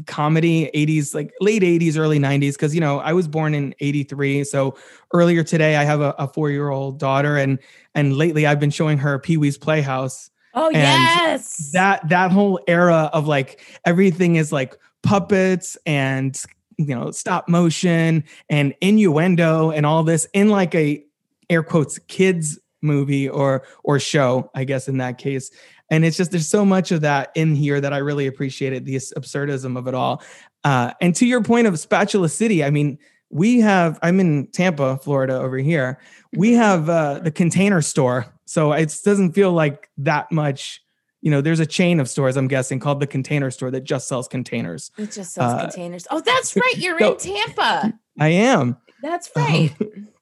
[0.05, 2.53] comedy, 80s like late 80s, early 90s.
[2.53, 4.43] Because you know I was born in 83.
[4.43, 4.75] So
[5.13, 7.57] earlier today I have a, a four year old daughter, and
[7.95, 12.59] and lately I've been showing her Pee Wee's Playhouse oh And yes, that that whole
[12.67, 16.39] era of like everything is like puppets and
[16.77, 21.03] you know stop motion and innuendo and all this in like a
[21.51, 25.51] air quotes kids movie or or show i guess in that case
[25.91, 28.95] and it's just there's so much of that in here that i really appreciated the
[28.95, 30.23] absurdism of it all
[30.63, 32.97] uh and to your point of spatula city i mean
[33.29, 35.99] we have i'm in tampa florida over here
[36.33, 40.81] we have uh the container store so it doesn't feel like that much
[41.21, 44.07] you know there's a chain of stores i'm guessing called the container store that just
[44.07, 46.07] sells containers it just sells uh, containers.
[46.09, 46.77] Oh, that's right.
[46.77, 47.93] You're so- in Tampa.
[48.19, 49.71] i am That's right.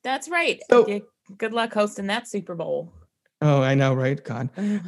[0.03, 0.59] that's right.
[0.69, 1.01] So-
[1.37, 2.91] Good luck hosting that Super Bowl.
[3.41, 4.49] oh i know right god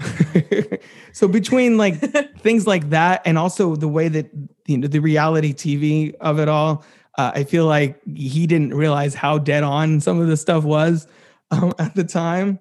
[1.13, 1.95] so between like
[2.39, 4.29] things like that and also the way that
[4.67, 6.83] you know the reality tv of it all
[7.17, 11.07] uh, i feel like he didn't realize how dead on some of the stuff was
[11.51, 12.59] um, at the time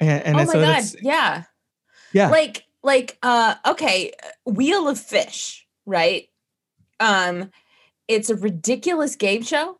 [0.00, 0.84] and, and oh my so god.
[1.02, 1.42] Yeah.
[2.12, 4.12] yeah like like uh okay
[4.46, 6.28] wheel of fish right
[7.00, 7.50] um
[8.08, 9.78] it's a ridiculous game show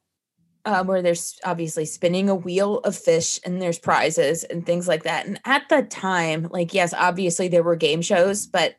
[0.66, 5.05] um, where there's obviously spinning a wheel of fish and there's prizes and things like
[5.05, 5.26] that.
[5.26, 8.74] And at the time like yes obviously there were game shows but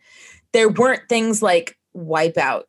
[0.52, 2.64] there weren't things like wipeout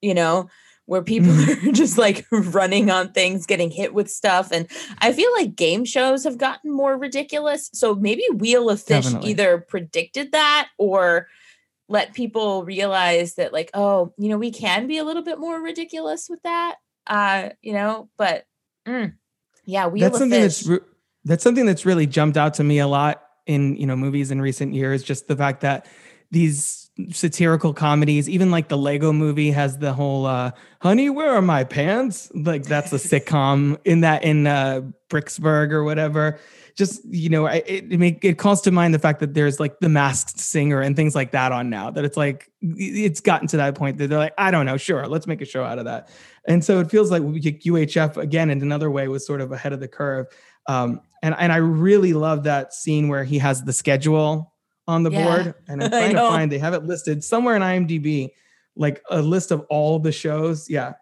[0.00, 0.48] you know
[0.86, 1.32] where people
[1.68, 4.52] are just like running on things getting hit with stuff.
[4.52, 4.68] And
[5.00, 7.70] i feel like game shows have gotten more ridiculous.
[7.72, 9.30] So maybe wheel of fish Definitely.
[9.30, 11.28] either predicted that or
[11.88, 15.58] let people realize that like oh you know we can be a little bit more
[15.58, 16.76] ridiculous with that
[17.06, 18.44] uh you know but
[18.88, 19.12] mm,
[19.64, 20.86] yeah wheel that's something fish that's re-
[21.24, 24.40] that's something that's really jumped out to me a lot in you know movies in
[24.40, 25.86] recent years just the fact that
[26.30, 28.28] these satirical comedies.
[28.28, 32.64] Even like the Lego movie has the whole uh, "Honey, where are my pants?" Like
[32.64, 36.38] that's a sitcom in that in uh, Bricksburg or whatever.
[36.74, 39.80] Just you know, it it, make, it calls to mind the fact that there's like
[39.80, 41.90] the Masked Singer and things like that on now.
[41.90, 45.06] That it's like it's gotten to that point that they're like, I don't know, sure,
[45.06, 46.08] let's make a show out of that.
[46.48, 49.78] And so it feels like UHF again in another way was sort of ahead of
[49.80, 50.26] the curve.
[50.66, 54.52] Um, and and I really love that scene where he has the schedule
[54.88, 55.24] on the Yeah.
[55.24, 58.30] board, and I'm trying to find they have it listed somewhere in IMDb,
[58.76, 60.68] like a list of all the shows.
[60.70, 60.94] Yeah,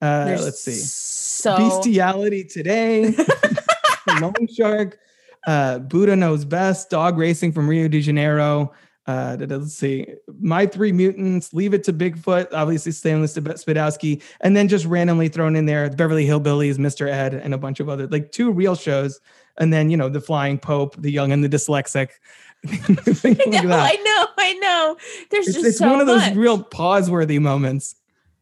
[0.00, 3.14] uh, let's see, So Bestiality Today,
[4.20, 4.98] Loan Shark,
[5.46, 8.72] uh, Buddha Knows Best, Dog Racing from Rio de Janeiro.
[9.06, 10.04] Uh, let's see,
[10.40, 15.28] My Three Mutants, Leave It to Bigfoot, obviously Stanley Sp- Spadowski, and then just randomly
[15.28, 17.08] thrown in there Beverly Hillbillies, Mr.
[17.08, 19.20] Ed, and a bunch of other like two real shows,
[19.58, 22.08] and then you know the Flying Pope, the Young and the Dyslexic,
[22.66, 23.92] things like that.
[23.92, 24.96] I know, I know.
[25.30, 26.34] There's It's, just it's so one of those much.
[26.34, 27.94] real pause-worthy moments.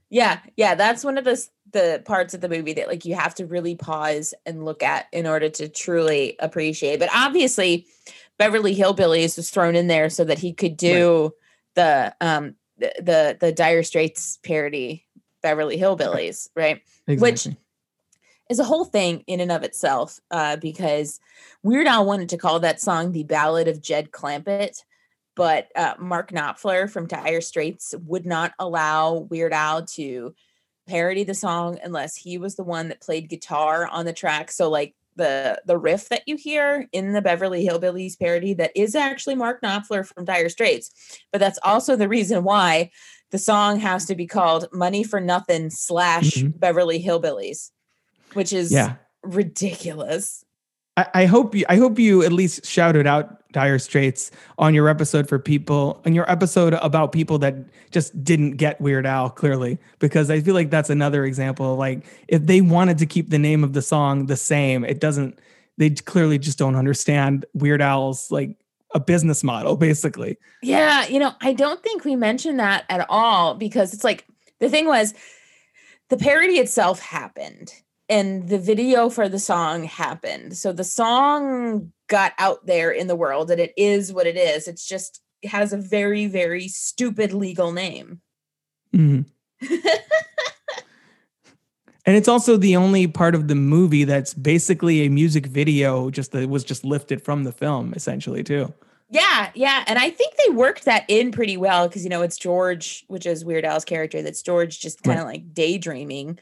[0.09, 3.17] Yeah, yeah, that's one of the s- the parts of the movie that like you
[3.17, 7.01] have to really pause and look at in order to truly appreciate.
[7.01, 7.87] But obviously,
[8.39, 11.33] Beverly Hillbillies was thrown in there so that he could do
[11.75, 15.07] the um the, the the Dire Straits parody
[15.43, 16.81] Beverly Hillbillies, right?
[17.21, 17.47] Which
[18.51, 21.21] is a whole thing in and of itself uh, because
[21.63, 24.83] Weird Al wanted to call that song the Ballad of Jed Clampett,
[25.35, 30.35] but uh, Mark Knopfler from Dire Straits would not allow Weird Al to
[30.87, 34.51] parody the song unless he was the one that played guitar on the track.
[34.51, 38.95] So like the the riff that you hear in the Beverly Hillbillies parody that is
[38.95, 40.91] actually Mark Knopfler from Dire Straits,
[41.33, 42.91] but that's also the reason why
[43.31, 46.59] the song has to be called Money for Nothing slash Mhm.
[46.59, 47.71] Beverly Hillbillies,
[48.35, 48.95] which is Yeah.
[49.23, 50.45] ridiculous.
[50.97, 54.89] I, I hope you I hope you at least shouted out Dire Straits on your
[54.91, 57.55] episode for people on your episode about people that
[57.91, 62.45] just didn't get Weird Al clearly because I feel like that's another example like if
[62.45, 65.39] they wanted to keep the name of the song the same it doesn't
[65.79, 68.57] they clearly just don't understand Weird Al's like
[68.95, 70.39] a business model basically.
[70.63, 74.25] Yeah, you know, I don't think we mentioned that at all because it's like
[74.61, 75.15] the thing was
[76.09, 77.73] the parody itself happened
[78.09, 80.57] and the video for the song happened.
[80.57, 84.69] So the song got out there in the world and it is what it is.
[84.69, 88.21] It's just it has a very very stupid legal name.
[88.95, 89.27] Mhm.
[92.07, 96.33] and it's also the only part of the movie that's basically a music video just
[96.33, 98.73] that was just lifted from the film essentially too
[99.11, 102.37] Yeah, yeah, and I think they worked that in pretty well because you know it's
[102.39, 104.23] George, which is Weird Al's character.
[104.23, 106.39] That's George just kind of like daydreaming.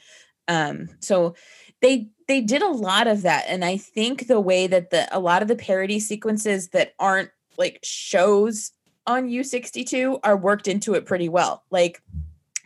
[0.53, 1.35] Um, so
[1.81, 5.19] they they did a lot of that, and I think the way that the a
[5.19, 8.73] lot of the parody sequences that aren't like shows
[9.07, 11.65] on U62 are worked into it pretty well.
[11.71, 12.01] Like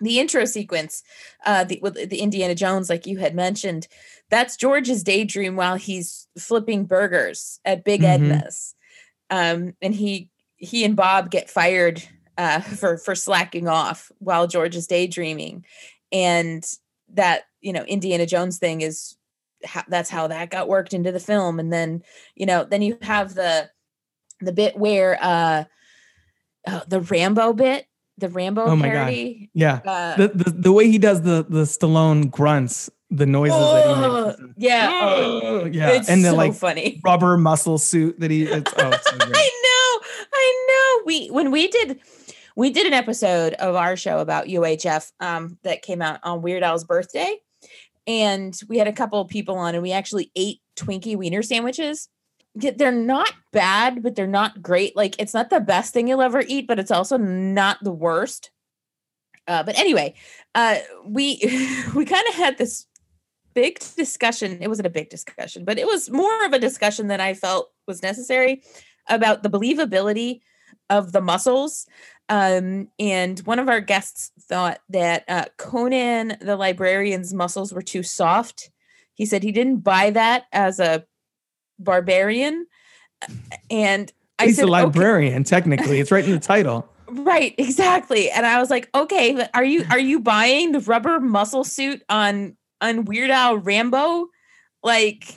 [0.01, 1.03] the intro sequence,
[1.45, 3.89] uh, the with the Indiana Jones, like you had mentioned,
[4.31, 8.15] that's George's daydream while he's flipping burgers at Big Mhm.
[8.15, 8.75] Edna's
[9.31, 12.03] um, and he he and Bob get fired
[12.39, 15.65] uh, for for slacking off while George is daydreaming,
[16.13, 16.65] and
[17.15, 19.17] that you know Indiana Jones thing is
[19.65, 22.03] how, that's how that got worked into the film, and then
[22.35, 23.71] you know then you have the
[24.41, 25.65] the bit where uh
[26.69, 27.87] oh, the Rambo bit,
[28.19, 28.93] the Rambo Oh my God.
[28.93, 29.51] parody.
[29.55, 29.81] Yeah.
[29.85, 33.93] Uh, the, the the way he does the the Stallone grunts, the noises that he
[33.93, 34.55] oh, makes.
[34.57, 35.91] yeah, oh, yeah.
[35.91, 37.01] it's and the so like funny.
[37.05, 39.17] rubber muscle suit that he it's oh it's so.
[39.21, 41.03] I know, I know.
[41.07, 42.01] We when we did
[42.57, 46.63] we did an episode of our show about UHF um that came out on Weird
[46.63, 47.37] Al's birthday.
[48.09, 52.09] And we had a couple of people on and we actually ate Twinkie wiener sandwiches.
[52.55, 54.97] They're not bad, but they're not great.
[54.97, 58.51] Like it's not the best thing you'll ever eat, but it's also not the worst.
[59.47, 60.15] Uh, but anyway,
[60.55, 61.39] uh, we
[61.95, 62.87] we kind of had this
[63.55, 64.59] big discussion.
[64.61, 67.71] It wasn't a big discussion, but it was more of a discussion that I felt
[67.87, 68.63] was necessary
[69.09, 70.41] about the believability
[70.91, 71.87] of the muscles.
[72.29, 78.03] Um, and one of our guests thought that uh, Conan the librarian's muscles were too
[78.03, 78.71] soft.
[79.15, 81.05] He said he didn't buy that as a
[81.79, 82.67] barbarian.
[83.71, 86.01] And I He's said, a "Okay." librarian, technically.
[86.01, 86.89] It's right in the title.
[87.09, 88.33] Right, exactly.
[88.33, 92.03] And I was like, okay, but are you are you buying the rubber muscle suit
[92.09, 94.27] on on Weird Al Rambo?
[94.83, 95.37] Like,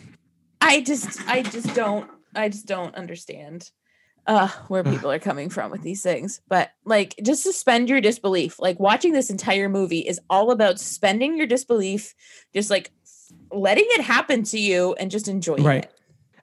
[0.59, 3.69] I just I just don't I just don't understand
[4.29, 6.39] uh where people are coming from with these things.
[6.47, 8.59] But like just suspend your disbelief.
[8.59, 12.13] Like watching this entire movie is all about suspending your disbelief,
[12.53, 12.91] just like
[13.51, 15.83] letting it happen to you and just enjoying Right.
[15.85, 15.93] it.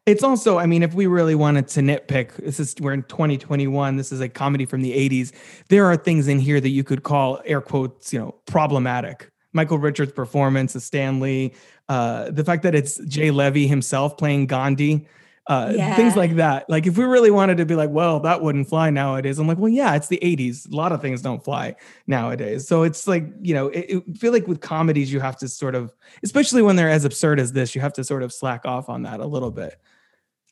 [0.04, 3.96] it's also, I mean, if we really wanted to nitpick, this is we're in 2021.
[3.96, 5.32] This is a comedy from the 80s.
[5.68, 9.30] There are things in here that you could call air quotes, you know, problematic.
[9.52, 11.54] Michael Richards' performance as Stanley,
[11.88, 15.08] uh, the fact that it's Jay Levey himself playing Gandhi,
[15.48, 15.94] uh, Yeah.
[15.96, 16.68] things like that.
[16.68, 19.38] Like if we really wanted to be like, well, that wouldn't fly nowadays.
[19.38, 20.66] I'm like, well, yeah, it's the 80s.
[20.66, 21.76] A lot of things don't fly
[22.06, 22.66] nowadays.
[22.66, 25.48] So it's like, you know, it, it I feel like with comedies, you have to
[25.48, 25.92] sort of,
[26.24, 29.02] especially when they're as absurd as this, you have to sort of slack off on
[29.02, 29.78] that a little bit.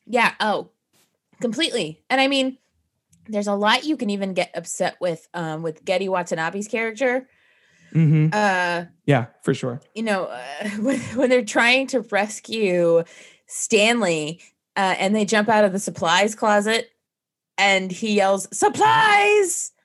[0.05, 0.33] Yeah.
[0.39, 0.69] Oh,
[1.41, 2.03] completely.
[2.09, 2.57] And I mean,
[3.27, 7.27] there's a lot you can even get upset with um with Gedde Watanabe's character.
[7.91, 9.81] hmm Uh, Yeah, for sure.
[9.93, 13.03] you know, uh, when when they're trying to rescue
[13.47, 14.41] Stanley,
[14.75, 16.89] uh, and they jump out of the supplies closet,
[17.57, 19.71] and he yells "supplies."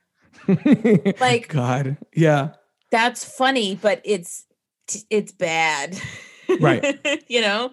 [1.21, 2.51] Like- God, yeah,
[2.91, 4.47] That's funny, but it's
[5.11, 5.97] it's bad.
[6.61, 6.99] Right.
[7.29, 7.71] you know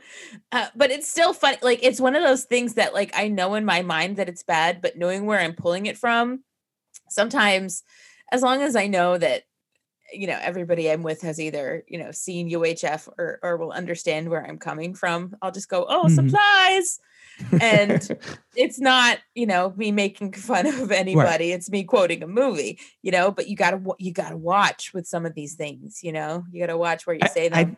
[0.52, 3.56] uh, but it's still funny like it's one of those things that like i know
[3.56, 6.44] in my mind that it's bad but knowing where i'm pulling it from
[7.10, 7.82] sometimes
[8.32, 9.46] as long as i know that
[10.14, 14.30] you know everybody i'm with has either you know seen uhf or or will understand
[14.30, 16.16] where i'm coming from i'll just go oh Mhm.
[16.16, 17.00] supplies!
[17.62, 18.08] And
[18.56, 23.12] it's not you know me making fun of anybody it's me quoting a movie you
[23.12, 26.44] know but you gotta you gotta watch with some of these things you know?
[26.52, 27.78] You gotta watch where you I- say I- them.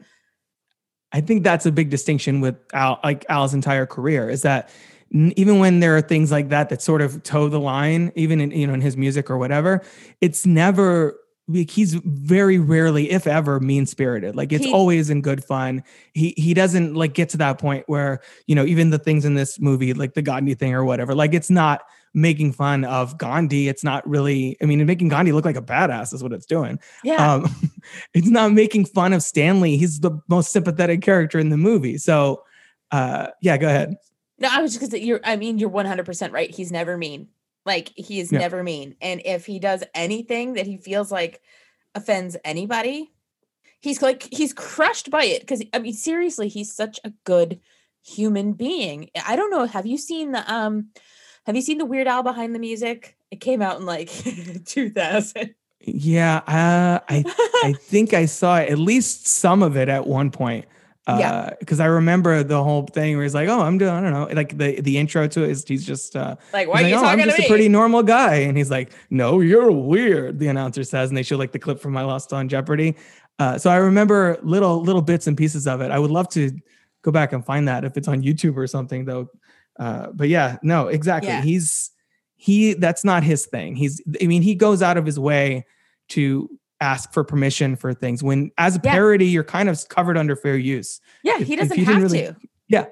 [1.12, 4.70] I think that's a big distinction with Al, like Al's entire career is that
[5.12, 8.40] n- even when there are things like that that sort of toe the line, even
[8.40, 9.82] in you know in his music or whatever,
[10.22, 11.16] it's never
[11.52, 14.36] he's very rarely, if ever, mean spirited.
[14.36, 15.84] Like it's He- always in good fun.
[16.14, 19.34] He he doesn't like get to that point where you know even the things in
[19.36, 21.82] this movie, like the Gandhi thing or whatever, like it's not
[22.14, 23.68] making fun of Gandhi.
[23.68, 24.58] It's not really.
[24.62, 26.80] I mean, making Gandhi look like a badass is what it's doing.
[27.04, 27.54] yeah Um,
[28.14, 29.78] it's not making fun of Stanley.
[29.78, 31.98] He's the most sympathetic character in the movie.
[31.98, 32.44] So,
[32.92, 33.96] uh, yeah, go ahead.
[34.40, 35.20] No, I was just because you're.
[35.24, 36.50] I mean, you're 100 percent right.
[36.50, 37.28] He's never mean.
[37.66, 38.40] Like he is Yeah.
[38.40, 38.96] never mean.
[39.02, 41.42] And if he does anything that he feels like
[41.96, 43.12] offends anybody,
[43.82, 45.42] he's like he's crushed by it.
[45.42, 47.60] Because I mean, seriously, he's such a good
[48.06, 49.10] human being.
[49.26, 49.66] I don't know.
[49.66, 50.90] Have you seen the um?
[51.46, 53.18] Have you seen the Weird Al behind the music?
[53.32, 54.10] It came out in like
[54.66, 55.56] 2000.
[55.82, 57.24] Yeah, uh, I
[57.64, 60.66] I think I saw at least some of it at one point.
[61.18, 61.54] Yeah.
[61.60, 64.28] because I remember the whole thing where he's like, "Oh, I'm doing, I don't know."
[64.34, 66.98] Like the the intro to it is he's just uh, like, why are like, you
[66.98, 70.48] "Oh, talking I'm just a pretty normal guy," and he's like, "No, you're weird." The
[70.48, 72.96] announcer says, and they show like the clip from My Lost on Jeopardy.
[73.40, 75.92] Uh, so I remember little little bits and pieces of it.
[75.92, 76.52] I would love to
[77.02, 79.30] go back and find that if it's on YouTube or something, though.
[79.80, 81.30] Uh, but yeah, no, exactly.
[81.30, 81.42] Yeah.
[81.42, 81.92] He's
[82.36, 82.74] he.
[82.74, 83.76] That's not his thing.
[83.76, 84.02] He's.
[84.22, 85.66] I mean, he goes out of his way
[86.10, 86.50] to
[86.82, 88.24] ask for permission for things.
[88.24, 88.92] When as a Yeah.
[88.94, 91.02] parody you're kind of covered under fair use.
[91.24, 92.36] Yeah, if- he doesn't have really- to.
[92.68, 92.86] yeah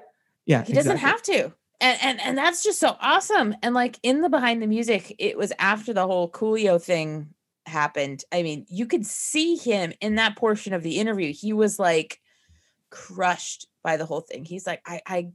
[0.46, 1.52] yeah he doesn't have to.
[1.80, 3.54] And, and and that's just so awesome.
[3.62, 7.28] And like in the behind the music it was after the whole coolio thing
[7.66, 8.24] happened.
[8.32, 11.32] I mean you could see him in that portion of the interview.
[11.32, 12.20] He was like
[12.90, 14.44] crushed by the whole thing.
[14.44, 15.30] He's like i i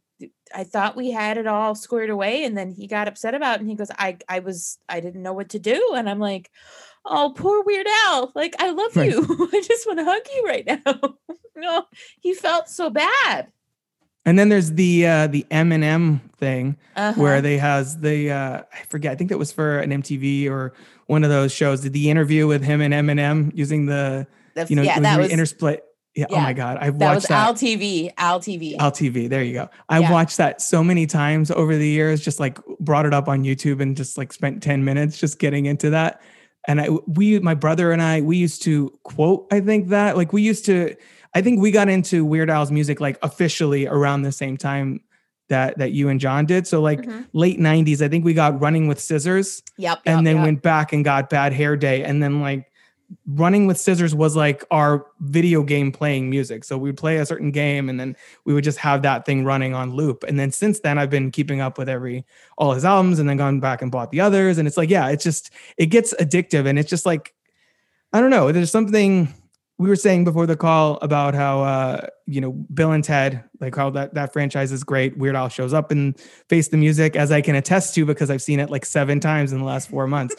[0.55, 3.61] i thought we had it all squared away and then he got upset about it
[3.61, 5.93] and he goes i i was i didn't know what to do.
[5.95, 6.49] And i'm like
[7.05, 9.11] oh poor weird al like i love Right.
[9.11, 9.19] you
[9.53, 11.15] i just want to hug you right now
[11.55, 11.85] no
[12.21, 13.51] he felt so bad
[14.25, 18.83] and then there's the uh the m&m thing uh where they has the uh i
[18.89, 20.73] forget i think that was for an mtv or
[21.07, 24.25] one of those shows Did the interview with him and eminem using the
[24.69, 25.79] you know yeah, that was intersplit
[26.15, 28.11] yeah, oh my god i've that watched was that Al TV.
[28.17, 28.77] Al TV.
[28.77, 29.27] Al TV.
[29.27, 29.67] There you go.
[29.89, 30.11] I've Yeah.
[30.11, 33.81] watched that so many times over the years, just like brought it up on YouTube
[33.81, 36.21] and just like spent 10 minutes just getting into that.
[36.67, 40.31] And I, we, my brother and I, we used to quote, I think that like
[40.33, 40.95] we used to,
[41.33, 45.01] I think we got into Weird Al's music like officially around the same time
[45.49, 46.65] that, that you and John did.
[46.65, 47.25] So like Mhm.
[47.33, 50.01] late 90s, I think we got Running with Scissors Yep.
[50.05, 50.45] and then yep.
[50.45, 52.03] went back and got Bad Hair Day.
[52.03, 52.65] And then like
[53.25, 56.63] running with scissors was like our video game playing music.
[56.63, 59.73] So we'd play a certain game and then we would just have that thing running
[59.73, 60.23] on loop.
[60.27, 62.25] And then since then I've been keeping up with every
[62.57, 64.57] all his albums and then gone back and bought the others.
[64.57, 67.33] And it's like, yeah, it's just it gets addictive and it's just like
[68.11, 68.51] I don't know.
[68.51, 69.33] There's something
[69.79, 73.75] we were saying before the call about how uh you know Bill and Ted like
[73.75, 75.17] how that that franchise is great.
[75.17, 78.41] Weird Al shows up and face the music as I can attest to because I've
[78.41, 80.35] seen it like seven times in the last four months.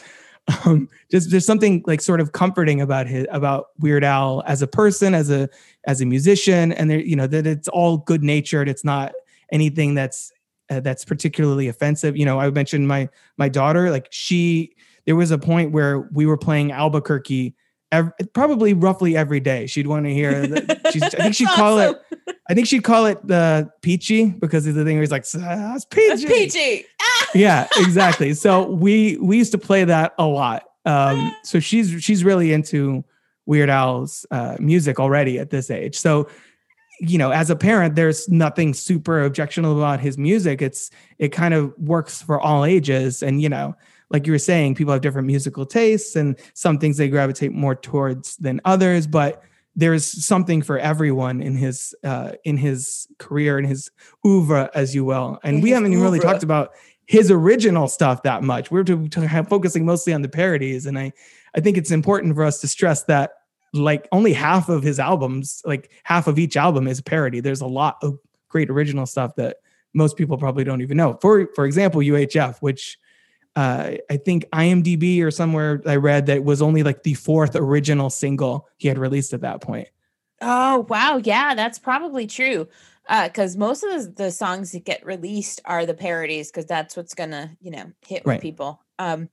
[0.65, 4.67] Um just there's something like sort of comforting about his about Weird Al as a
[4.67, 5.49] person as a
[5.85, 8.69] as a musician and there you know that it's all good natured.
[8.69, 9.13] It's not
[9.51, 10.31] anything that's
[10.69, 12.15] uh, that's particularly offensive.
[12.15, 14.75] You know I mentioned my my daughter like she
[15.05, 17.55] there was a point where we were playing Albuquerque
[17.91, 21.79] ev- probably roughly every day she'd want to hear the, she's, I think she'd call
[21.79, 21.95] awesome.
[21.95, 22.15] it
[22.47, 25.75] I think she'd call it the peachy because of the thing where he's like, ah,
[25.75, 26.27] it's peachy.
[26.27, 26.85] peachy.
[27.33, 28.33] yeah, exactly.
[28.33, 30.63] So we we used to play that a lot.
[30.85, 33.03] Um, so she's she's really into
[33.47, 35.97] Weird Al's uh, music already at this age.
[35.97, 36.29] So
[37.01, 40.61] you know, as a parent, there's nothing super objectionable about his music.
[40.61, 43.75] It's it kind of works for all ages, and you know,
[44.09, 47.75] like you were saying, people have different musical tastes, and some things they gravitate more
[47.75, 49.41] towards than others, but
[49.75, 53.91] there's something for everyone in his uh, in his career in his
[54.25, 55.39] oeuvre, as you will.
[55.43, 56.71] And we haven't even really talked about
[57.07, 58.71] his original stuff that much.
[58.71, 61.11] We're to, to focusing mostly on the parodies, and I
[61.55, 63.31] I think it's important for us to stress that
[63.73, 67.41] like only half of his albums, like half of each album, is parody.
[67.41, 69.57] There's a lot of great original stuff that
[69.93, 71.17] most people probably don't even know.
[71.21, 72.97] For for example, UHF, which
[73.55, 78.09] uh, I think IMDb or somewhere I read that was only like the fourth original
[78.09, 79.87] single he had released at that point.
[80.41, 82.67] Oh wow, yeah, that's probably true.
[83.07, 86.97] Because uh, most of the, the, songs that get released are the parodies, because that's
[86.97, 88.41] what's gonna you know hit with right.
[88.41, 88.81] people.
[88.99, 89.29] Um,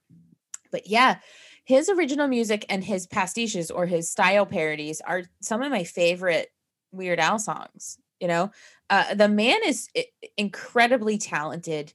[0.70, 1.16] but yeah,
[1.64, 6.52] his original music and his pastiches or his style parodies are some of my favorite
[6.92, 7.98] Weird Al songs.
[8.20, 8.50] You know,
[8.88, 9.88] uh, the man is
[10.36, 11.92] incredibly talented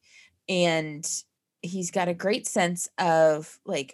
[0.49, 1.07] and
[1.67, 3.93] he's got a great sense of like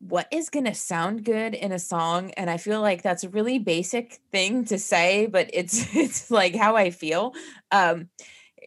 [0.00, 3.28] what is going to sound good in a song and i feel like that's a
[3.28, 7.32] really basic thing to say but it's it's like how i feel
[7.70, 8.08] um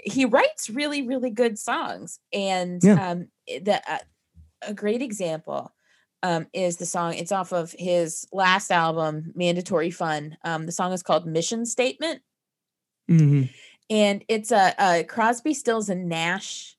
[0.05, 3.11] he writes really really good songs and yeah.
[3.11, 3.97] um the uh,
[4.61, 5.73] a great example
[6.23, 10.93] um is the song it's off of his last album mandatory fun um the song
[10.93, 12.21] is called mission statement
[13.09, 13.43] mm-hmm.
[13.89, 16.74] and it's a, a crosby stills and nash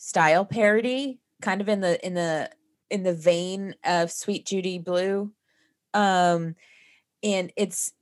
[0.00, 2.50] style parody, kind of in the in the
[2.90, 5.30] in the vein of Suite Judy Blue.
[5.92, 6.56] Um,
[7.22, 7.92] and it's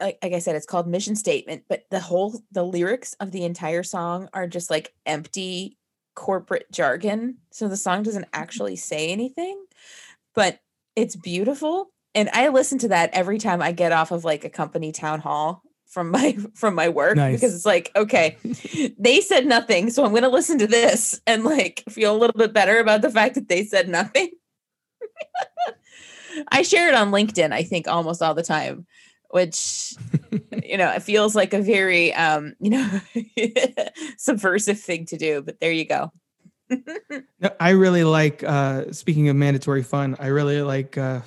[0.00, 3.84] like I said, it's called Mission Statement, but the whole the lyrics of the entire
[3.84, 5.78] song are just like empty
[6.16, 7.36] corporate jargon.
[7.52, 9.64] So the song doesn't actually say anything,
[10.34, 10.58] but
[10.96, 11.90] it's beautiful.
[12.16, 15.20] And I listen to that every time I get off of like a company town
[15.20, 15.62] hall
[15.96, 17.40] from my from my work nice.
[17.40, 18.36] because it's like okay
[18.98, 19.88] they said nothing.
[19.88, 23.00] So i'm going to listen to this and like feel a little bit better about
[23.00, 24.28] the fact that they said nothing.
[26.52, 28.86] I share it on linkedin i think almost all the time
[29.30, 29.94] which
[30.62, 33.00] you know it feels like a very um you know
[34.18, 36.12] subversive thing to do but there you go.
[37.58, 41.22] I really like uh speaking of mandatory fun i really like uh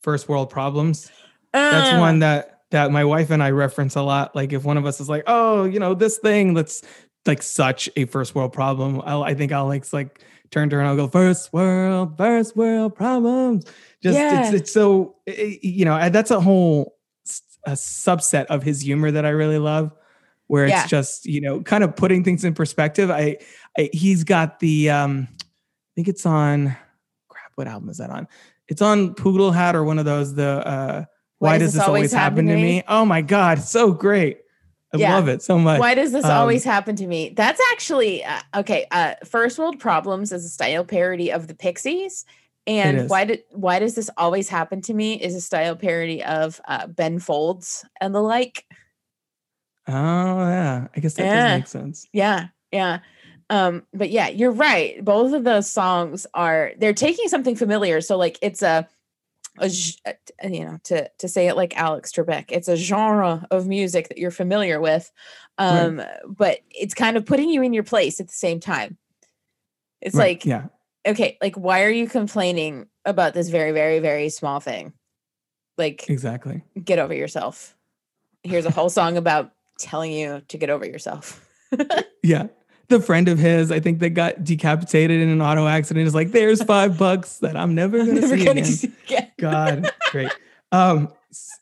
[0.00, 1.10] first world problems.
[1.52, 4.34] Uh, that's one that that my wife and I reference a lot.
[4.34, 6.82] Like if one of us is like, oh, you know, this thing that's
[7.24, 10.20] like such a first world problem, I'll, I think I'll like like
[10.50, 13.64] turn to her and I'll go first world, first world problems.
[14.02, 14.46] Just yeah.
[14.46, 16.96] it's, it's so it, you know that's a whole
[17.64, 19.92] a subset of his humor that I really love,
[20.48, 20.86] where it's yeah.
[20.86, 23.08] just you know kind of putting things in perspective.
[23.08, 23.36] I,
[23.78, 26.76] I he's got the um I think it's on
[27.28, 27.52] crap.
[27.54, 28.26] What album is that on?
[28.66, 31.04] It's on Poodle Hat or one of those the uh
[31.38, 32.82] why, does, this always happen, to me?
[32.88, 34.40] Oh my God, so great.
[34.92, 35.14] I yeah.
[35.14, 35.80] love it so much.
[35.80, 37.30] Why does this um, always happen to me?
[37.30, 38.86] That's actually uh, okay.
[38.92, 42.24] Uh, First World Problems is a style parody of the Pixies,
[42.66, 45.20] and why did why does this always happen to me?
[45.20, 48.66] Is a style parody of uh, Ben Folds and the like.
[49.88, 51.48] Oh yeah, I guess that yeah.
[51.48, 52.08] does make sense.
[52.12, 53.00] Yeah, yeah.
[53.50, 55.04] Um, but yeah, you're right.
[55.04, 58.00] Both of those songs are they're taking something familiar.
[58.00, 58.88] So like it's a
[59.60, 59.70] a
[60.42, 64.18] you know to to say it like Alex Trebek, it's a genre of music that
[64.18, 65.10] you're familiar with,
[65.58, 66.08] um, right.
[66.26, 68.96] but it's kind of putting you in your place at the same time.
[70.00, 70.36] It's right.
[70.36, 70.66] like, yeah,
[71.06, 74.92] okay, like why are you complaining about this very very very small thing?
[75.78, 77.76] Like exactly, get over yourself.
[78.42, 81.46] Here's a whole song about telling you to get over yourself.
[82.22, 82.48] yeah,
[82.88, 86.32] the friend of his, I think that got decapitated in an auto accident is like,
[86.32, 88.64] there's five bucks that I'm never gonna, never see, gonna again.
[88.64, 89.32] see again.
[89.38, 90.30] God, great.
[90.72, 91.12] Um,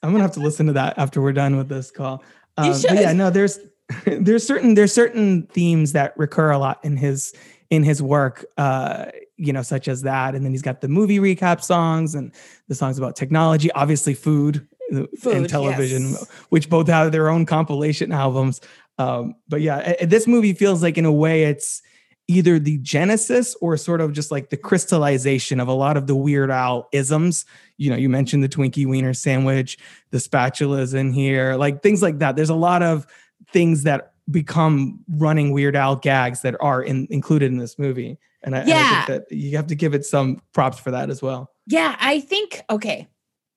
[0.02, 2.22] I'm gonna have to listen to that after we're done with this call.
[2.56, 3.58] Um, but yeah, no, there's
[4.06, 7.34] there's certain there's certain themes that recur a lot in his
[7.70, 9.06] in his work, uh,
[9.36, 10.34] you know, such as that.
[10.34, 12.30] And then he's got the movie recap songs and
[12.68, 16.30] the songs about technology, obviously food, uh, food and television, yes.
[16.50, 18.60] which both have their own compilation albums.
[18.98, 21.82] Um, but yeah, this movie feels like in a way it's
[22.28, 26.14] either the genesis or sort of just like the crystallization of a lot of the
[26.14, 27.44] Weird Al isms.
[27.78, 29.78] You know, you mentioned the Twinkie Wiener sandwich,
[30.10, 32.36] the spatulas in here, like things like that.
[32.36, 33.06] There's a lot of
[33.52, 38.18] things that become running Weird Al gags that are in, included in this movie.
[38.42, 38.74] And I, yeah.
[38.74, 41.50] and I think that you have to give it some props for that as well.
[41.66, 43.08] Yeah, I think okay.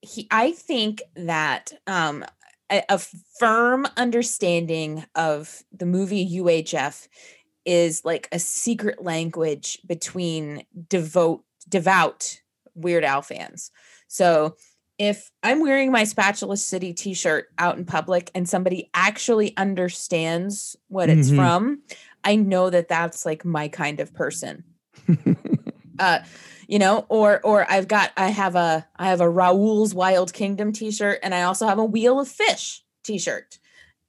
[0.01, 2.23] He, I think that um
[2.71, 2.99] a, a
[3.39, 7.07] firm understanding of the movie UHF
[7.65, 12.41] is like a secret language between devote devout
[12.75, 13.71] Weird Al fans.
[14.07, 14.55] So
[14.97, 21.09] if I'm wearing my Spatula City t-shirt out in public and somebody actually understands what
[21.09, 21.35] it's Mhm.
[21.35, 21.81] from,
[22.23, 24.63] I know that that's like my kind of person.
[25.99, 26.19] uh
[26.67, 30.71] you know or or i've got i have a i have a raul's wild kingdom
[30.71, 33.59] t-shirt and i also have a wheel of fish t-shirt.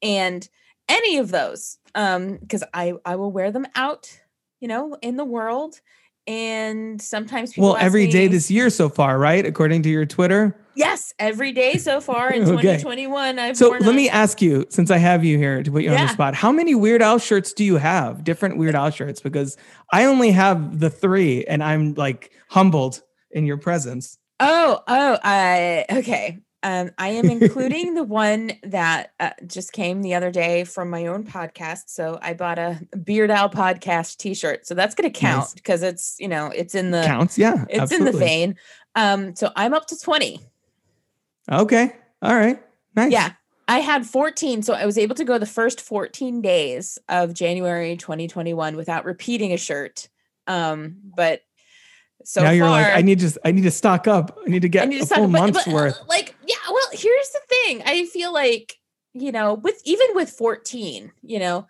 [0.02, 0.48] And
[0.88, 4.20] any of those um because i i will wear them out
[4.60, 5.80] you know in the world
[6.26, 9.44] and sometimes people well, every day me- this year so far, right?
[9.46, 10.56] According to your Twitter.
[10.74, 12.76] yes every day so far in Okay.
[12.78, 15.90] 2021 i've So let me ask you, since I have you here to put you
[15.90, 18.24] on the spot, how many Weird Al shirts do you have?
[18.24, 19.56] Different Weird Al shirts, because
[19.92, 24.18] I only have the three, and I'm like humbled in your presence.
[24.38, 26.38] Oh, oh, I okay.
[26.66, 31.06] Um, I am including the one that uh, just came the other day from my
[31.06, 31.84] own podcast.
[31.86, 34.66] So I bought a Beard Owl podcast T-shirt.
[34.66, 35.54] So that's going to count Nice.
[35.54, 37.66] because it's you know it's in the Counts, yeah.
[37.70, 38.56] it's in the vein.
[38.96, 40.40] Um, so I'm up to twenty.
[41.52, 42.60] Okay, all right,
[42.96, 43.12] nice.
[43.12, 43.34] Yeah,
[43.68, 47.96] I had fourteen, so I was able to go the first fourteen days of January
[47.96, 50.08] 2021 without repeating a shirt.
[50.48, 51.42] Um, but
[52.26, 54.36] so now you're like, I need to, I need to stock up.
[54.44, 56.00] I need to get need a to stop, full but- month's but, worth.
[56.08, 57.82] Like, yeah, well, here's the thing.
[57.86, 58.74] I feel like,
[59.14, 61.66] you know, with even with 14, you know,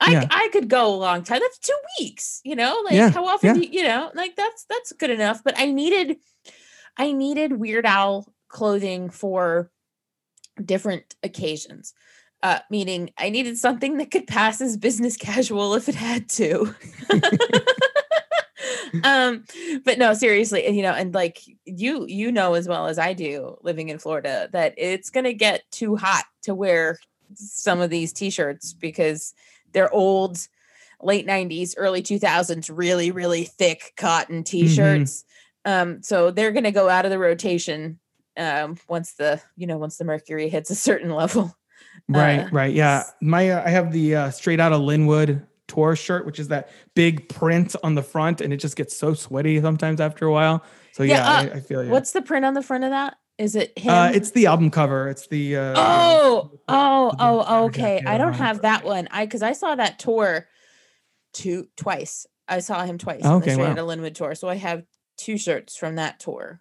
[0.00, 0.26] I Yeah.
[0.30, 1.40] I could go a long time.
[1.40, 3.54] That's two weeks, you know, like Yeah, how often yeah.
[3.54, 5.42] do you, you know, like that's that's good enough.
[5.44, 6.16] But I needed
[6.96, 9.70] I needed Weird Al clothing for
[10.62, 11.94] different occasions.
[12.42, 16.74] Uh, meaning I needed something that could pass as business casual if it had to.
[19.04, 19.44] um
[19.84, 23.56] but no seriously you know and like you you know as well as i do
[23.62, 26.98] living in florida that it's going to get too hot to wear
[27.34, 29.34] some of these t-shirts because
[29.72, 30.38] they're old
[31.02, 35.24] late 90s early 2000s really really thick cotton t-shirts
[35.64, 37.98] um so they're going to go out of the rotation
[38.36, 41.54] um once the you know once the mercury hits a certain level
[42.08, 42.74] Right, Uh, right.
[42.74, 43.04] Yeah.
[43.20, 46.70] My uh, I have the uh, straight out of Lynwood tour shirt, which is that
[46.94, 50.62] big print on the front, and it just gets so sweaty sometimes after a while.
[50.92, 51.90] So yeah, Yeah, uh, I, I feel you.
[51.90, 54.70] what's the print on the front of that is it him uh, it's the album
[54.70, 55.08] cover.
[55.08, 58.02] It's the uh, Oh, oh, the oh, leather okay.
[58.06, 58.34] I don't on.
[58.34, 59.08] have that one.
[59.10, 60.46] I because I saw that tour
[61.32, 62.26] two twice.
[62.48, 63.74] I saw him twice Oh, on okay, the wow.
[63.74, 64.34] Lynwood tour.
[64.34, 64.82] So I have
[65.16, 66.60] two shirts from that tour.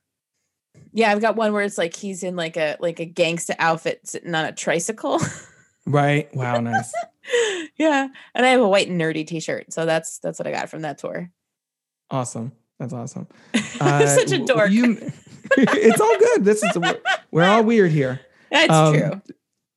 [0.94, 4.02] Yeah, I've got one where it's like he's in like a like a gangsta outfit
[4.08, 5.20] sitting on a tricycle.
[5.88, 6.34] right.
[6.36, 6.94] Wow, nice.
[7.78, 9.72] yeah, and I have a white and nerdy T-shirt.
[9.74, 11.32] So that's that's what I got from that tour.
[12.12, 12.52] awesome.
[12.80, 13.28] That's awesome.
[13.82, 14.72] I'm such a dork.
[14.72, 14.98] You,
[15.58, 16.46] it's all good.
[16.46, 16.98] This is we're,
[17.32, 18.22] we're all weird here.
[18.52, 19.22] That's Um, true.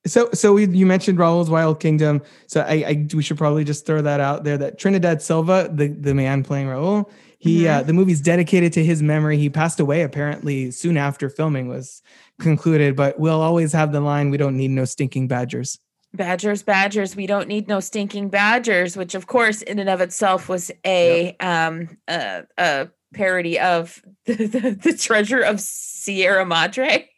[0.06, 2.22] So, so we, you mentioned Raul's Wild Kingdom.
[2.46, 4.56] So I, I, we should probably just throw that out there.
[4.58, 9.02] That Trinidad Silva, the the man playing Raul, he, uh, the movie's dedicated to his
[9.02, 9.36] memory.
[9.36, 12.02] He passed away apparently soon after filming was
[12.40, 12.94] concluded.
[12.96, 15.78] But we'll always have the line, "We don't need no stinking badgers."
[16.14, 20.48] Badgers, Badgers, we don't need no stinking Badgers, which of course in and of itself
[20.48, 27.08] was a um a, a parody of the, the, the treasure of Sierra Madre.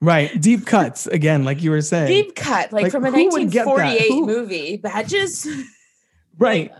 [0.00, 2.06] Right, deep cuts again, like you were saying.
[2.06, 3.74] Deep cut, like, Like, from a who would get that?
[3.74, 4.76] 1948 movie.
[4.76, 5.46] Badges.
[6.38, 6.70] right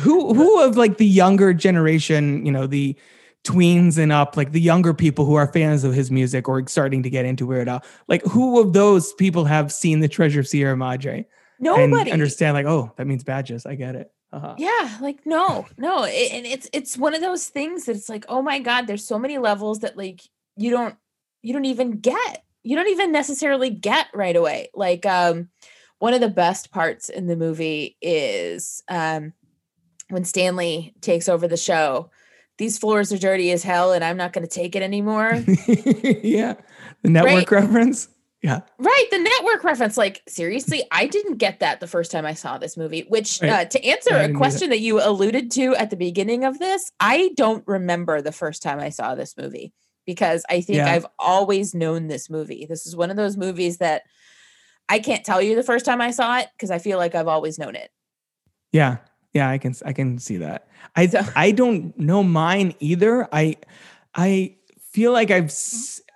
[0.00, 2.96] who who of like the younger generation you know the
[3.46, 7.02] tweens and up like the younger people who are fans of his music or starting
[7.02, 10.48] to get into weird al like who of those people have seen the treasure of
[10.48, 11.26] sierra madre and
[11.58, 12.10] Nobody.
[12.10, 14.54] understand like oh that means badges i get it uh-huh.
[14.58, 18.26] Yeah, like no, no, it, and it's it's one of those things that it's like,
[18.28, 20.20] oh my god, there's so many levels that like
[20.56, 20.96] you don't
[21.42, 24.68] you don't even get, you don't even necessarily get right away.
[24.74, 25.48] Like um,
[26.00, 29.32] one of the best parts in the movie is um
[30.08, 32.10] when Stanley takes over the show.
[32.58, 35.32] These floors are dirty as hell, and I'm not going to take it anymore.
[36.22, 36.54] yeah
[37.02, 37.62] the network Right.
[37.62, 38.08] reference
[38.42, 39.96] yeah Right, the network reference.
[39.96, 43.04] Like, seriously, I didn't get that the first time I saw this movie.
[43.08, 43.50] Which, Right.
[43.50, 47.30] uh, to answer a question that you alluded to at the beginning of this, I
[47.36, 49.72] don't remember the first time I saw this movie
[50.06, 50.92] because I think Yeah.
[50.92, 52.66] I've always known this movie.
[52.68, 54.02] This is one of those movies that
[54.88, 57.26] I can't tell you the first time I saw it because I feel like I've
[57.28, 57.90] always known it.
[58.70, 58.98] Yeah,
[59.32, 60.68] yeah, I can I can see that.
[60.94, 63.28] I I don't know mine either.
[63.32, 63.56] I
[64.14, 65.52] I feel like I've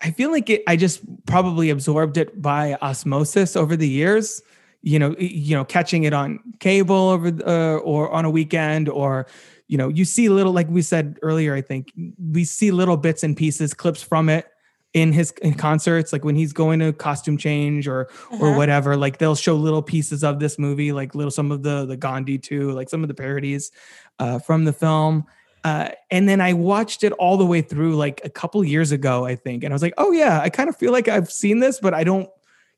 [0.02, 4.42] I feel like it, I just probably absorbed it by osmosis over the years.
[4.82, 8.88] You know, you know, catching it on cable over the- uh, or on a weekend,
[8.88, 9.26] or
[9.68, 11.54] you know, you see little like we said earlier.
[11.54, 11.92] I think
[12.32, 14.46] we see little bits and pieces, clips from it
[14.92, 18.08] in his in concerts, like when he's going to costume change or
[18.40, 18.56] or Uh-huh.
[18.56, 18.96] whatever.
[18.96, 22.38] Like they'll show little pieces of this movie, like little some of the the Gandhi
[22.38, 23.70] too, like some of the parodies
[24.18, 25.24] uh, from the film.
[25.62, 29.26] Uh, and then I watched it all the way through like a couple years ago,
[29.26, 31.60] I think, and I was like, oh yeah, I kind of feel like I've seen
[31.60, 32.28] this, but I don't.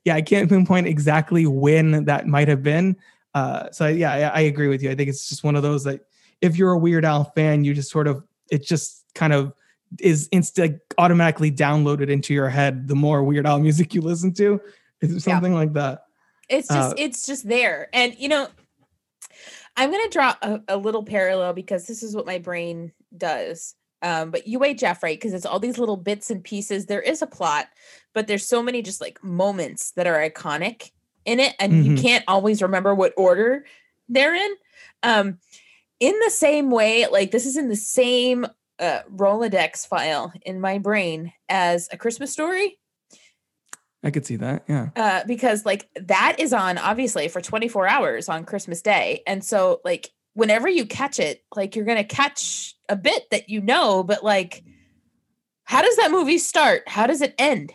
[0.05, 2.97] Yeah, I can't pinpoint exactly when that might have been.
[3.35, 4.91] Uh, so yeah, I, I agree with you.
[4.91, 6.01] I think it's just one of those that
[6.43, 9.55] if you're a Weird Al fan, you just sort of it just kind of
[10.01, 14.61] is insta automatically downloaded into your head the more Weird Al music you listen to.
[15.01, 16.05] Is it something like that?
[16.49, 17.89] It's just Uh, it's just there.
[17.93, 18.49] And you know,
[19.77, 23.75] I'm gonna draw a, a little parallel because this is what my brain does.
[24.03, 25.19] Um, but UHF, right?
[25.19, 26.87] Because it's all these little bits and pieces.
[26.87, 27.69] There is a plot,
[28.15, 30.91] but there's so many just like moments that are iconic
[31.25, 32.03] in it, and you Mhm.
[32.03, 33.65] can't always remember what order
[34.09, 34.57] they're in.
[35.05, 35.39] Um,
[36.01, 38.47] in the same way, like this is in the same
[38.83, 42.79] uh, Rolodex file in my brain as a Christmas story
[44.05, 44.65] I could see that.
[44.69, 44.89] Yeah.
[44.97, 49.23] uh, because like that is on obviously for 24 hours on Christmas Day.
[49.27, 53.61] And so like whenever you catch it, like you're gonna catch a bit that you
[53.61, 54.65] know, but like
[55.65, 56.83] how does that movie start?
[56.89, 57.73] How does it end?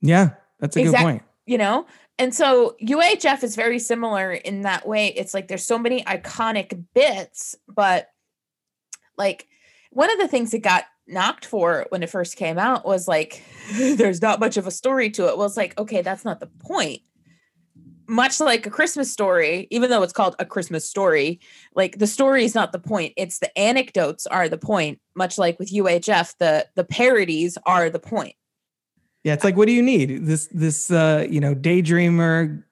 [0.00, 0.30] Yeah,
[0.60, 1.22] that's a good point.
[1.46, 1.86] You know?
[2.18, 5.08] And so UHF is very similar in that way.
[5.08, 8.08] It's like there's so many iconic bits, but
[9.18, 9.48] like
[9.96, 13.42] one of the things it got knocked for when it first came out was like
[13.72, 15.38] there's not much of a story to it.
[15.38, 17.00] Well, it's like, okay, that's not the point.
[18.06, 21.40] Much like a Christmas story, even though it's called a Christmas story,
[21.74, 23.14] like the story is not the point.
[23.16, 25.00] It's the anecdotes are the point.
[25.16, 28.36] Much like with UHF, the the parodies are the point.
[29.24, 30.26] Yeah, it's like, what do you need?
[30.26, 32.62] This this uh, you know daydreamer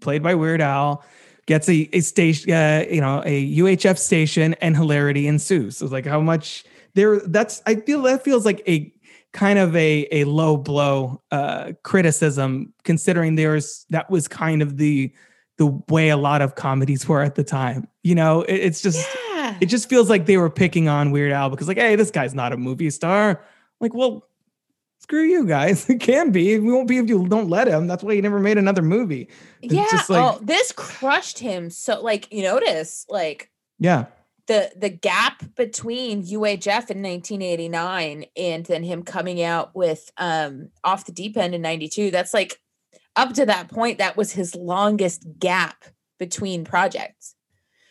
[0.00, 1.04] played by Weird Al
[1.50, 5.78] gets a, a station, uh, you know, a UHF station, and hilarity ensues.
[5.78, 7.18] So it's like, how much there?
[7.18, 8.94] That's I feel that feels like a
[9.32, 15.12] kind of a a low blow uh, criticism, considering there's that was kind of the
[15.58, 17.88] the way a lot of comedies were at the time.
[18.04, 19.04] You know, it, it's just
[19.60, 22.32] it just feels like they were picking on Weird Al because like, hey, this guy's
[22.32, 23.44] not a movie star.
[23.80, 24.24] Like, well,
[25.10, 25.90] screw you guys.
[25.90, 26.58] It can be.
[26.60, 27.88] We won't be if you don't let him.
[27.88, 29.28] That's why he never made another movie.
[29.60, 29.86] It's yeah.
[29.90, 31.68] just like, oh, this crushed him.
[31.68, 33.50] So like you notice, like
[33.80, 34.06] yeah.
[34.46, 41.06] the the gap between UHF in 1989 and then him coming out with um off
[41.06, 42.60] the deep end in 92 that's like
[43.16, 45.84] up to that point that was his longest gap
[46.18, 47.34] between projects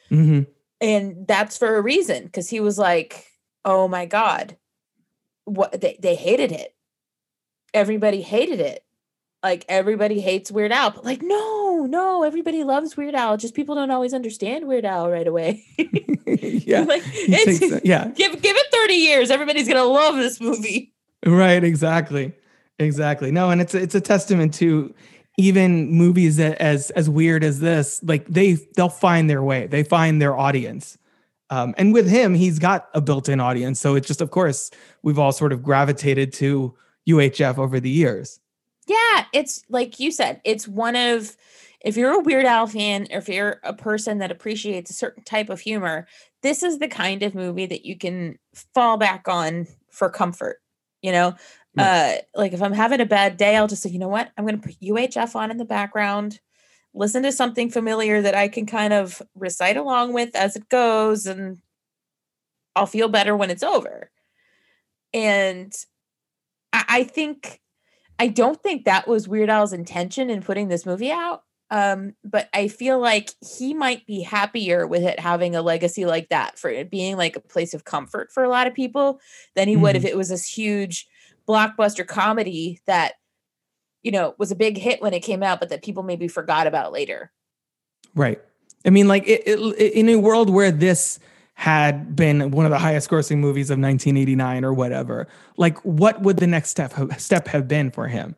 [0.08, 0.42] hmm
[0.82, 3.26] and that's for a reason because he was like
[3.66, 4.56] oh my god
[5.44, 6.74] what they, they hated it
[7.74, 8.84] everybody hated it
[9.42, 13.76] like everybody hates weird al but like no no everybody loves weird al just people
[13.76, 15.64] don't always understand weird al right away
[16.28, 16.82] yeah.
[16.88, 18.08] like takes yeah.
[18.16, 20.94] give give it 30 years everybody's gonna love this movie
[21.26, 22.34] Right, exactly.
[22.78, 23.32] Exactly.
[23.32, 24.94] No, and it's it's a testament to
[25.38, 29.68] even movies that as as weird as this, like they they'll find their way.
[29.68, 30.98] They find their audience.
[31.52, 33.80] Um, and with him, he's got a built-in audience.
[33.80, 34.70] So it's just, of course,
[35.02, 36.76] we've all sort of gravitated to
[37.08, 38.40] UHF over the years.
[38.88, 41.36] yeah it's like you said it's one of
[41.82, 45.24] if you're a weird al fan or if you're a person that appreciates a certain
[45.24, 46.08] type of humor
[46.42, 48.38] this is the kind of movie that you can
[48.74, 50.58] fall back on for comfort
[51.02, 51.34] you know?
[51.78, 54.32] Uh like if i'm having a bad day i'll just say you know what?
[54.38, 56.40] I'm going to put uhf on in the background
[56.94, 61.26] listen to something familiar that i can kind of recite along with as it goes
[61.28, 61.62] and
[62.76, 64.10] i'll feel better when it's over.
[65.14, 65.72] And
[66.80, 67.62] i, I think
[68.18, 72.50] i don't think that was weird al's intention in putting this movie out um but
[72.54, 76.70] i feel like he might be happier with it having a legacy like that for
[76.70, 79.20] it being like a place of comfort for a lot of people
[79.56, 80.10] than he would if Mhm.
[80.10, 81.08] it was this huge
[81.48, 83.14] blockbuster comedy that
[84.04, 86.68] you know was a big hit when it came out but that people maybe forgot
[86.68, 87.32] about later
[88.16, 88.42] Right.
[88.86, 91.20] I mean, like it, it, in a world where this
[91.60, 96.38] had been one of the highest grossing movies of 1989 or whatever, like what would
[96.38, 98.34] the next step have, step have been for him?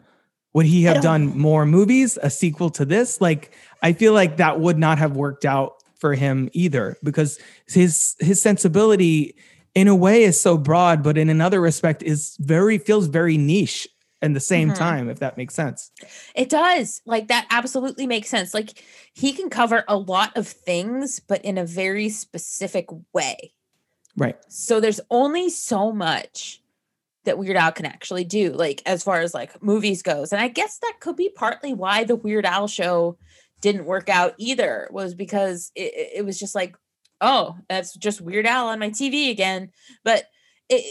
[0.54, 3.22] Would he have done more movies, a sequel to this?
[3.22, 8.16] Like, I feel like that would not have worked out for him either because his
[8.20, 9.36] his sensibility
[9.76, 13.88] in a way is so broad, but in another respect is very feels very niche
[14.22, 14.76] at the same Mhm.
[14.78, 15.92] time, if that makes sense.
[16.36, 17.02] It does.
[17.06, 18.54] Like that absolutely makes sense.
[18.54, 23.54] Like he can cover a lot of things, but in a very specific way.
[24.18, 24.38] Right.
[24.50, 26.62] So there's only so much
[27.24, 30.32] that Weird Al can actually do, like as far as like movies goes.
[30.34, 33.18] And I guess that could be partly why the Weird Al show
[33.62, 36.76] didn't work out either, was because it, it- it was just like,
[37.22, 39.72] oh, that's just Weird Al on my TV again.
[40.04, 40.26] But
[40.68, 40.84] it,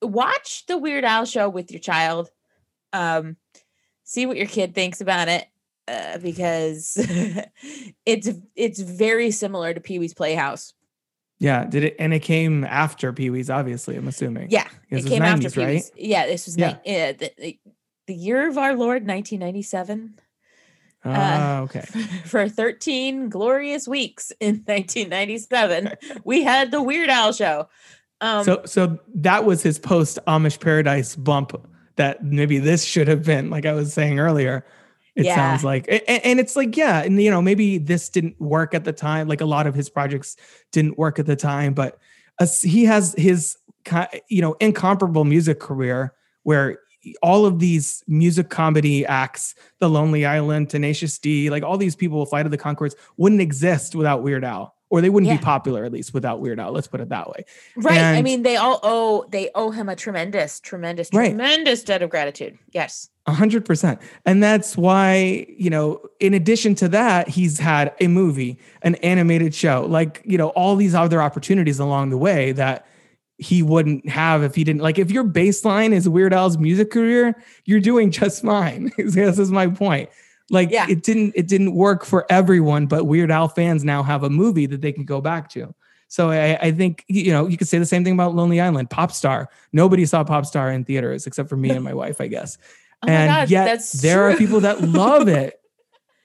[0.00, 2.30] watch the Weird Al show with your child
[2.94, 3.36] Um,
[4.04, 5.46] see what your kid thinks about it
[5.88, 6.96] uh, because
[8.06, 10.72] it's it's very similar to Pee Wee's Playhouse.
[11.40, 11.96] Yeah, did it?
[11.98, 13.96] And it came after Pee Wee's, obviously.
[13.96, 14.50] I'm assuming.
[14.50, 15.72] Yeah, it came after 90s, Pee right?
[15.72, 15.92] Wee's.
[15.96, 16.76] Yeah, this was Yeah.
[16.84, 17.12] yeah.
[17.12, 17.58] the, the,
[18.06, 20.20] the year of our Lord, 1997.
[21.04, 21.80] Ah, okay.
[22.24, 27.68] For 13 glorious weeks in 1997, we had the Weird Al show.
[28.20, 31.52] Um, so, so that was his post Amish Paradise bump.
[31.96, 34.64] That maybe this should have been, like I was saying earlier.
[35.14, 35.36] It Yeah.
[35.36, 38.92] sounds like, and, it's like, yeah, and you know, maybe this didn't work at the
[38.92, 39.28] time.
[39.28, 40.36] Like a lot of his projects
[40.72, 41.98] didn't work at the time, but
[42.62, 43.56] he has his,
[44.28, 46.80] you know, incomparable music career where
[47.22, 52.26] all of these music comedy acts, The Lonely Island, Tenacious D, like all these people,
[52.26, 55.38] Flight of the Conchords, wouldn't exist without Weird Al, or they wouldn't Yeah.
[55.38, 56.72] be popular at least without Weird Al.
[56.72, 57.44] Let's put it that way.
[57.76, 58.00] right.
[58.00, 61.28] I mean, they all owe they owe him a tremendous, tremendous, Right.
[61.30, 62.58] tremendous debt of gratitude.
[62.72, 63.08] Yes.
[63.26, 63.98] A hundred percent.
[64.26, 69.54] And that's why, you know, in addition to that, he's had a movie, an animated
[69.54, 72.86] show, like, you know, all these other opportunities along the way that
[73.38, 77.34] he wouldn't have if he didn't like if your baseline is Weird Al's music career,
[77.64, 78.92] you're doing just fine.
[78.98, 80.08] this is my point.
[80.50, 80.86] Like Yeah.
[80.88, 84.66] it didn't it didn't work for everyone, but Weird Al fans now have a movie
[84.66, 85.74] that they can go back to.
[86.08, 88.90] So I, I think you know you could say the same thing about Lonely Island,
[88.90, 89.48] Pop Star.
[89.72, 92.58] Nobody saw Pop Star in theaters except for me and my wife, I guess
[93.02, 95.58] Oh and God, yet there are people that love it.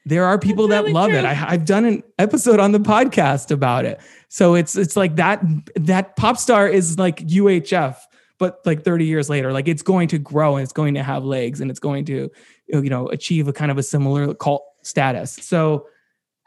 [0.06, 1.18] There are people That's that love true.
[1.18, 1.24] it.
[1.24, 4.00] I, I've done an episode on the podcast about it.
[4.28, 5.42] So it's it's like that
[5.76, 7.96] that pop star is like UHF,
[8.38, 11.24] but like 30 years later, like it's going to grow and it's going to have
[11.24, 12.30] legs and it's going to
[12.72, 15.32] you know achieve a kind of a similar cult status.
[15.32, 15.86] So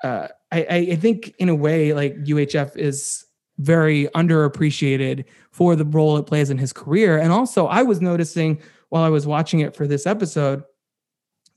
[0.03, 3.26] uh, I, I think in a way like UHF is
[3.59, 7.17] very underappreciated for the role it plays in his career.
[7.17, 10.63] And also, I was noticing while I was watching it for this episode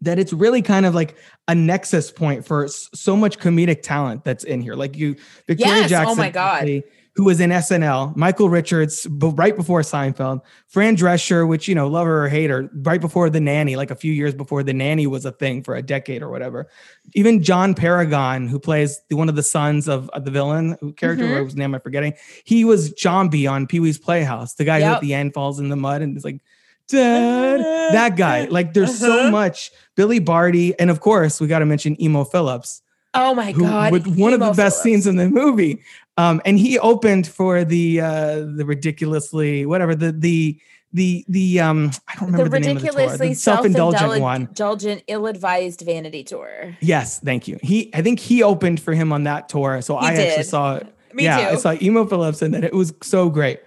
[0.02, 1.16] that it's really kind of like
[1.48, 4.74] a nexus point for so much comedic talent that's in here.
[4.74, 6.82] Like you, Victoria Yes, oh my God.
[7.16, 11.88] Who was in SNL, Michael Richards, but right before Seinfeld, Fran Drescher, which you know,
[11.88, 14.74] love her or hate her, right before The Nanny, like a few years before The
[14.74, 16.68] Nanny was a thing for a decade or whatever.
[17.14, 21.24] Even John Paragon, who plays the, one of the sons of, the villain who character
[21.24, 21.38] Mhm.
[21.44, 22.12] whose name I'm forgetting,
[22.44, 25.70] he was Zombie on Pee Wee's Playhouse, the guy who at the end falls in
[25.70, 26.40] the mud and is like,
[26.88, 27.60] Dad,
[27.94, 28.44] that guy.
[28.44, 29.30] Like, there's so Uh-huh.
[29.30, 29.70] much.
[29.96, 32.82] Billy Barty, and of course, we got to mention Emo Phillips
[33.14, 33.90] Oh my God.
[33.92, 34.82] with one of the best Phillips.
[34.82, 35.80] scenes in the movie.
[36.16, 40.58] Um, and he opened for the uh, the ridiculously whatever the the
[40.92, 44.20] the the um I don't remember the the, name of the tour, ridiculously the self-indulgent
[44.20, 44.42] one.
[44.42, 46.76] indulgent, ill-advised vanity tour.
[46.80, 47.58] Yes, thank you.
[47.62, 50.76] He I think he opened for him on that tour, so He I actually saw
[50.76, 50.92] it.
[51.12, 53.60] Me yeah, I saw Emo Phillips, and then it was so great.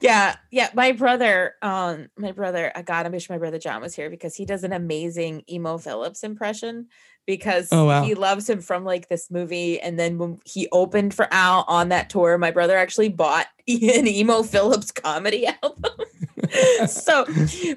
[0.00, 0.70] Yeah, yeah.
[0.74, 4.34] My brother, um, my brother, I God, I wish my brother John was here because
[4.34, 6.88] he does an amazing emo Phillips impression
[7.26, 8.02] because Oh, wow.
[8.04, 9.80] he loves him from like this movie.
[9.80, 14.06] And then when he opened for Al on that tour, my brother actually bought an
[14.06, 15.92] emo Phillips comedy album.
[16.86, 17.26] so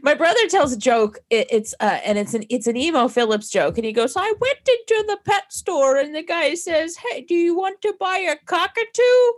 [0.04, 1.18] my brother tells a joke.
[1.30, 4.32] It, it's uh, and it's an it's an emo Phillips joke, and he goes, "I
[4.40, 8.18] went into the pet store, and the guy says, "Hey, do you want to buy
[8.18, 9.32] a cockatoo?"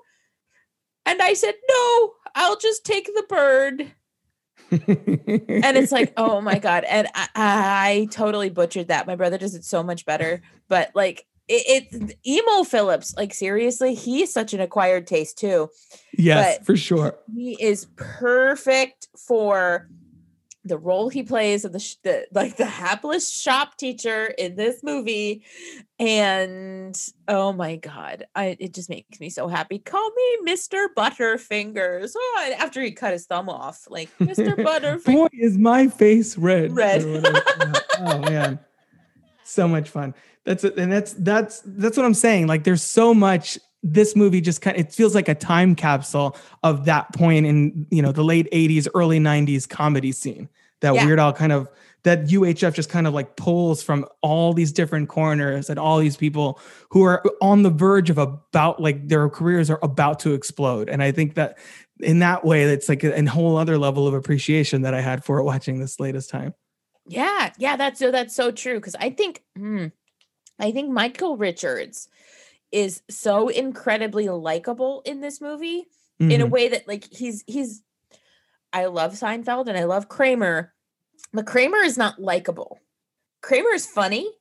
[1.05, 3.93] And I said, "No, I'll just take the bird."
[4.71, 6.83] And it's like, oh my god!
[6.85, 9.07] And I, I totally butchered that.
[9.07, 11.25] My brother does it so much better, but like.
[11.53, 15.67] It, it emo Phillips, like seriously, he's such an acquired taste too
[16.17, 17.17] yes, But- for sure.
[17.35, 19.89] he is perfect for
[20.63, 24.83] the role he plays of the, sh- the like the hapless shop teacher in this
[24.83, 25.43] movie
[25.97, 32.11] and oh my god I, it just makes me so happy call me mr butterfingers
[32.15, 36.37] oh, and after he cut his thumb off like mr butterfingers Boy, is my face
[36.37, 36.71] red.
[36.75, 37.03] Red.
[37.03, 37.43] or whatever.
[37.59, 37.73] Yeah.
[37.99, 38.59] oh man,
[39.43, 40.13] so much fun.
[40.43, 42.47] That's it, and that's that's that's what I'm saying.
[42.47, 43.59] Like, there's so much.
[43.83, 47.87] This movie just kind of it feels like a time capsule of that point in
[47.89, 50.49] you know the late '80s, early '90s comedy scene.
[50.81, 51.05] That Yeah.
[51.05, 51.69] Weird Al kind of
[52.03, 56.17] that UHF just kind of like pulls from all these different corners and all these
[56.17, 56.59] people
[56.89, 60.89] who are on the verge of about like their careers are about to explode.
[60.89, 61.59] And I think that
[61.99, 65.23] in that way, it's like a, a whole other level of appreciation that I had
[65.23, 66.55] for it watching this latest time.
[67.07, 68.75] Yeah, yeah, that's so that's so true.
[68.75, 69.87] Because I think, hmm,
[70.59, 72.07] I think Michael Richards
[72.71, 75.87] is so incredibly likable in this movie
[76.19, 76.51] in a Mhm.
[76.51, 77.81] way that like he's he's.
[78.73, 80.73] I love Seinfeld and I love Kramer,
[81.33, 82.79] but Kramer is not likable.
[83.41, 84.31] Kramer is funny.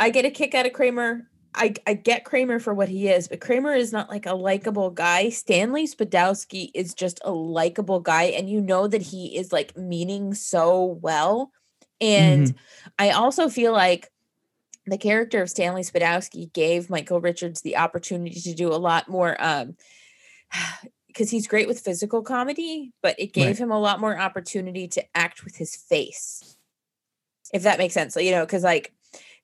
[0.00, 3.28] I get a kick out of Kramer I, I get Kramer for what he is,
[3.28, 5.28] but Kramer is not like a likable guy.
[5.28, 10.34] Stanley Spadowski is just a likable guy, and you know that he is like meaning
[10.34, 11.52] so well.
[12.00, 12.88] And mm-hmm.
[12.98, 14.10] I also feel like
[14.86, 19.36] the character of Stanley Spadowski gave Michael Richards the opportunity to do a lot more
[19.42, 19.76] um
[21.06, 23.58] because he's great with physical comedy, but it gave right.
[23.58, 26.56] him a lot more opportunity to act with his face.
[27.52, 28.14] If that makes sense.
[28.14, 28.94] So, you know, because like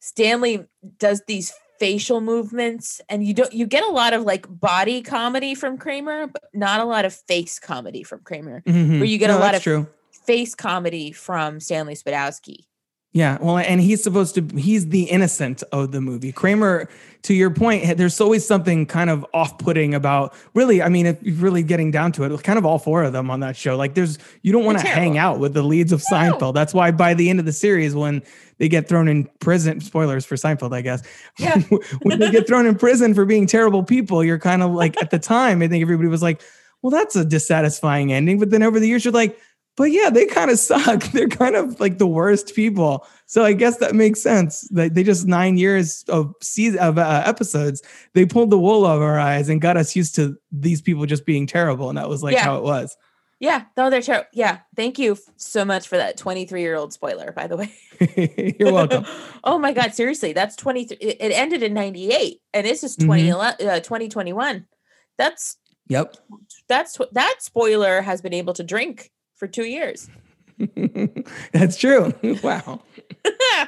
[0.00, 0.64] Stanley
[0.98, 5.54] does these facial movements and you don't you get a lot of like body comedy
[5.54, 8.62] from Kramer, but not a lot of face comedy from Kramer.
[8.66, 9.00] Mm-hmm.
[9.00, 9.86] Where you get no, a lot of true.
[10.26, 12.64] face comedy from Stanley Spadowski.
[13.12, 16.30] Yeah, well, and he's supposed to, he's the innocent of the movie.
[16.30, 16.90] Kramer,
[17.22, 21.22] to your point, there's always something kind of off putting about really, I mean, if
[21.22, 23.78] you're really getting down to it, kind of all four of them on that show.
[23.78, 26.18] Like, there's, you don't want to hang out with the leads of no.
[26.18, 26.52] Seinfeld.
[26.52, 28.22] That's why by the end of the series, when
[28.58, 31.02] they get thrown in prison, spoilers for Seinfeld, I guess.
[31.38, 31.58] Yeah.
[32.02, 35.10] when they get thrown in prison for being terrible people, you're kind of like, at
[35.10, 36.42] the time, I think everybody was like,
[36.82, 38.38] well, that's a dissatisfying ending.
[38.38, 39.38] But then over the years, you're like,
[39.78, 41.04] but yeah, they kind of suck.
[41.12, 43.06] They're kind of like the worst people.
[43.26, 44.62] So I guess that makes sense.
[44.72, 47.80] That they just nine years of season of uh, episodes,
[48.12, 51.24] they pulled the wool over our eyes and got us used to these people just
[51.24, 52.42] being terrible, and that was like yeah.
[52.42, 52.96] how it was.
[53.38, 54.26] Yeah, no, they're terrible.
[54.32, 57.30] Yeah, thank you so much for that 23 year old spoiler.
[57.30, 57.72] By the way,
[58.58, 59.06] you're welcome.
[59.44, 60.96] oh my god, seriously, that's 23.
[60.96, 63.68] It ended in 98, and this is 20, mm-hmm.
[63.68, 64.66] uh, 2021.
[65.18, 65.56] That's
[65.86, 66.16] yep.
[66.68, 70.10] That's that spoiler has been able to drink for two years.
[71.52, 72.12] That's true.
[72.42, 72.82] wow.
[73.24, 73.66] oh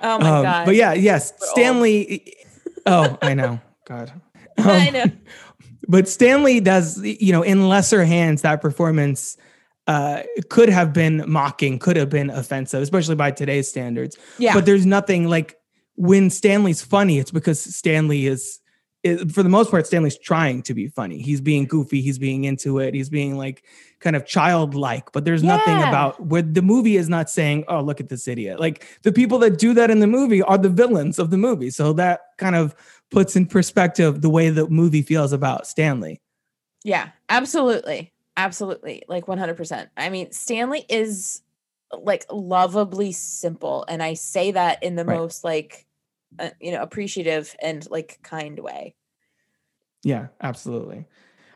[0.00, 0.66] my um, god!
[0.66, 2.36] But yeah, yes, We're Stanley.
[2.86, 3.60] oh, I know.
[3.86, 4.12] God.
[4.58, 5.04] Um, I know.
[5.88, 9.36] But Stanley does, you know, in lesser hands, that performance
[9.86, 14.16] uh, could have been mocking, could have been offensive, especially by today's standards.
[14.38, 14.54] Yeah.
[14.54, 15.56] But there's nothing like
[15.96, 18.60] when Stanley's funny, it's because Stanley is
[19.02, 21.22] it, for the most part, Stanley's trying to be funny.
[21.22, 22.02] He's being goofy.
[22.02, 22.92] He's being into it.
[22.94, 23.64] He's being like
[24.00, 25.12] kind of childlike.
[25.12, 25.56] But there's yeah.
[25.56, 29.12] nothing about where the movie is not saying, "Oh, look at this idiot." Like the
[29.12, 31.70] people that do that in the movie are the villains of the movie.
[31.70, 32.74] So that kind of
[33.10, 36.20] puts in perspective the way the movie feels about Stanley.
[36.84, 39.56] Yeah, absolutely, absolutely, like 100.
[39.56, 41.40] percent I mean, Stanley is
[41.90, 45.16] like lovably simple, and I say that in the right.
[45.16, 45.86] most like
[46.38, 48.94] uh, you know appreciative and like kind way
[50.02, 51.04] yeah absolutely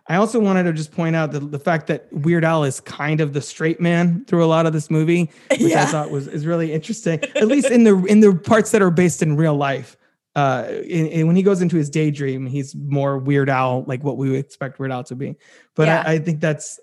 [0.09, 3.20] i also wanted to just point out the, the fact that weird al is kind
[3.20, 5.83] of the straight man through a lot of this movie which yeah.
[5.83, 8.91] i thought was is really interesting at least in the in the parts that are
[8.91, 9.97] based in real life
[10.35, 14.16] uh in, in, when he goes into his daydream he's more weird al like what
[14.16, 15.37] we would expect weird al to be
[15.77, 16.03] but yeah.
[16.05, 16.81] I, I think that's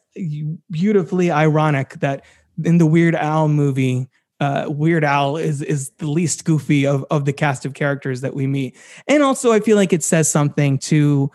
[0.70, 2.24] beautifully ironic that
[2.64, 4.08] in the weird al movie
[4.42, 8.34] uh, Weird Al is is the least goofy of of the cast of characters that
[8.34, 8.76] we meet,
[9.08, 11.32] and also I feel like it says something to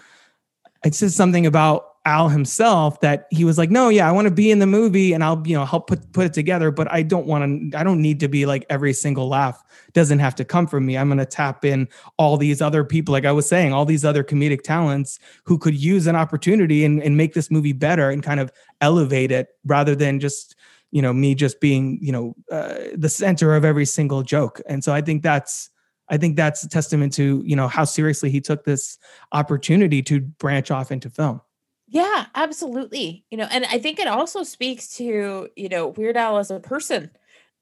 [0.84, 4.30] it says something about Al himself that he was like, no, yeah, I want to
[4.32, 7.02] be in the movie and I'll you know help put put it together, but I
[7.02, 7.78] don't want to.
[7.78, 10.98] I don't need to be like every single laugh doesn't have to come from me.
[10.98, 11.88] I'm going to tap in
[12.18, 15.74] all these other people, like I was saying, all these other comedic talents who could
[15.74, 18.50] use an opportunity and, and make this movie better and kind of
[18.80, 20.55] elevate it rather than just
[20.90, 24.60] you know me just being you know uh, the center of every single joke.
[24.66, 25.70] And so i think that's
[26.08, 28.98] i think that's a testament to you know how seriously he took this
[29.32, 31.40] opportunity to branch off into film.
[31.88, 33.24] Yeah absolutely.
[33.30, 36.60] You know and i think it also speaks to you know weird al as a
[36.60, 37.10] person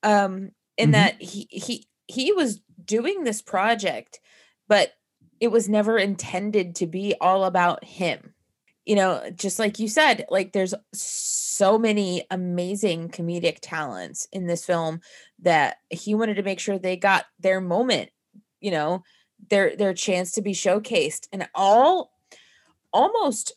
[0.02, 0.92] um in mm-hmm.
[0.92, 4.20] that he he he was doing this project
[4.68, 4.92] but
[5.40, 8.34] it was never intended to be all about him.
[8.86, 11.43] You know just like you said like there's so
[11.78, 15.00] many amazing comedic talents in this film
[15.40, 18.10] that he wanted to make sure they got their moment,
[18.60, 19.02] you know,
[19.50, 21.28] their their chance to be showcased.
[21.32, 22.12] And all
[22.92, 23.52] almost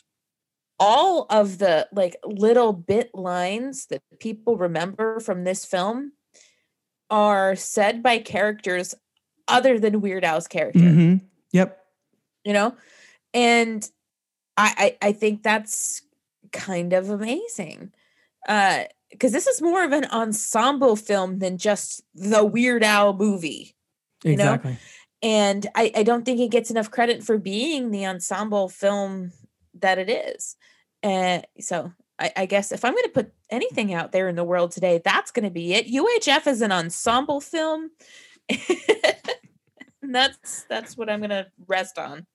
[0.79, 6.11] all of the like little bit lines that people remember from this film
[7.09, 8.93] are said by characters
[9.47, 10.79] other than Weird Al's character.
[10.79, 11.25] Mm-hmm.
[11.53, 11.79] Yep.
[12.43, 12.75] You know,
[13.33, 13.89] and
[14.55, 16.01] I, I I think that's
[16.51, 17.91] kind of amazing.
[18.47, 23.75] Uh, because this is more of an ensemble film than just the Weird Al movie.
[24.23, 24.71] You exactly.
[24.71, 24.77] know?
[25.23, 29.31] And I, I don't think it gets enough credit for being the ensemble film
[29.75, 30.55] that it is.
[31.01, 34.35] And uh, so I, I guess if I'm going to put anything out there in
[34.35, 35.87] the world today, that's going to be it.
[35.87, 37.91] UHF is an ensemble film.
[40.01, 42.25] that's that's what I'm going to rest on.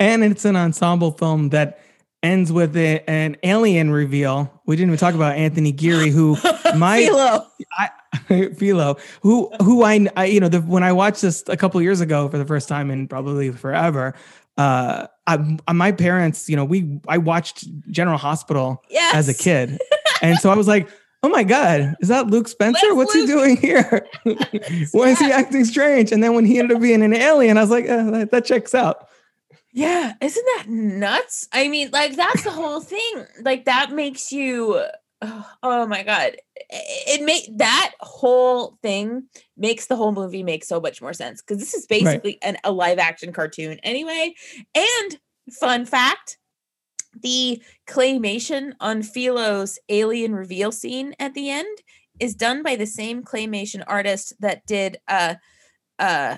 [0.00, 1.78] And it's an ensemble film that
[2.24, 4.50] ends with a, an alien reveal.
[4.66, 6.36] We didn't even talk about Anthony Geary, who
[6.76, 7.46] my Philo.
[7.78, 7.90] I,
[8.56, 12.00] Philo, who who I, I you know the, when I watched this a couple years
[12.00, 14.14] ago for the first time in probably forever.
[14.56, 19.14] Uh, I, my parents, you know, we I watched General Hospital Yes.
[19.14, 19.78] as a kid,
[20.22, 20.88] and so I was like,
[21.24, 22.78] "Oh my god, is that Luke Spencer?
[22.82, 24.06] That's What's Luke." he doing here?
[24.92, 27.62] Why is he acting strange?" And then when he ended up being an alien, I
[27.62, 29.08] was like, eh, that, "That checks out."
[29.74, 31.48] Yeah, isn't that nuts?
[31.52, 33.26] I mean, like that's the whole thing.
[33.42, 34.80] Like that makes you
[35.62, 36.36] oh, my god.
[36.70, 39.24] It make that whole thing
[39.56, 42.72] makes the whole movie make so much more sense because this is basically an, a
[42.72, 44.34] live action cartoon anyway.
[44.74, 45.18] And
[45.50, 46.38] fun fact,
[47.20, 51.78] the claymation on Philo's alien reveal scene at the end
[52.18, 55.34] is done by the same claymation artist that did uh
[55.98, 56.36] uh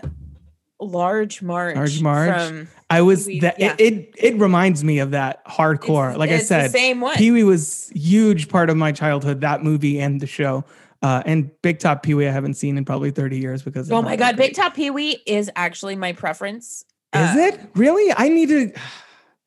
[0.81, 2.49] Large Marge Large Marge?
[2.49, 3.75] from I was that yeah.
[3.79, 4.15] it, it.
[4.35, 6.09] It reminds me of that hardcore.
[6.11, 7.17] It's- like I it's the said, same one.
[7.17, 9.41] Pee Wee was huge part of my childhood.
[9.41, 10.65] That movie and the show,
[11.03, 13.91] uh, and Big Top Pee Wee I haven't seen in probably thirty years because.
[13.91, 16.85] Oh my god, Big Top Pee Wee is actually my preference.
[17.15, 18.13] Is it really?
[18.17, 18.67] I need to.
[18.67, 18.75] Like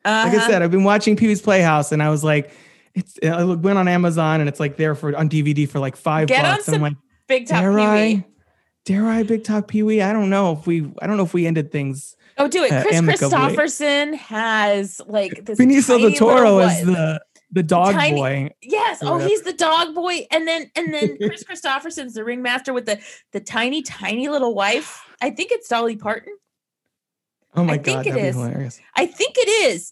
[0.05, 0.47] I Uh-huh.
[0.47, 2.51] said, I've been watching Pee Wee's Playhouse, and I was like,
[2.95, 3.19] it's.
[3.23, 6.43] I went on Amazon, and it's like there for on DVD for like five Get
[6.43, 6.67] on bucks.
[6.69, 6.93] I'm some like,
[7.27, 7.95] Big Top Pee I?
[8.15, 8.23] Wee.
[8.85, 10.01] Dare I, Big Top Pee Wee?
[10.01, 10.91] I don't know if we.
[11.01, 12.15] I don't know if we ended things.
[12.37, 12.71] Oh, do it.
[12.71, 13.27] uh, Kris amicably.
[13.29, 15.59] Kristofferson has like this.
[15.59, 17.21] Benicio del Toro is the
[17.51, 18.49] the dog tiny- boy.
[18.61, 18.99] Yes.
[19.01, 22.99] Oh, he's the dog boy, and then and then Kris Kristofferson's the ringmaster with the
[23.31, 25.03] the tiny tiny little wife.
[25.21, 26.35] I think it's Dolly Parton.
[27.55, 28.35] Oh my I god, think it is.
[28.35, 28.79] hilarious.
[28.95, 29.91] I think it is.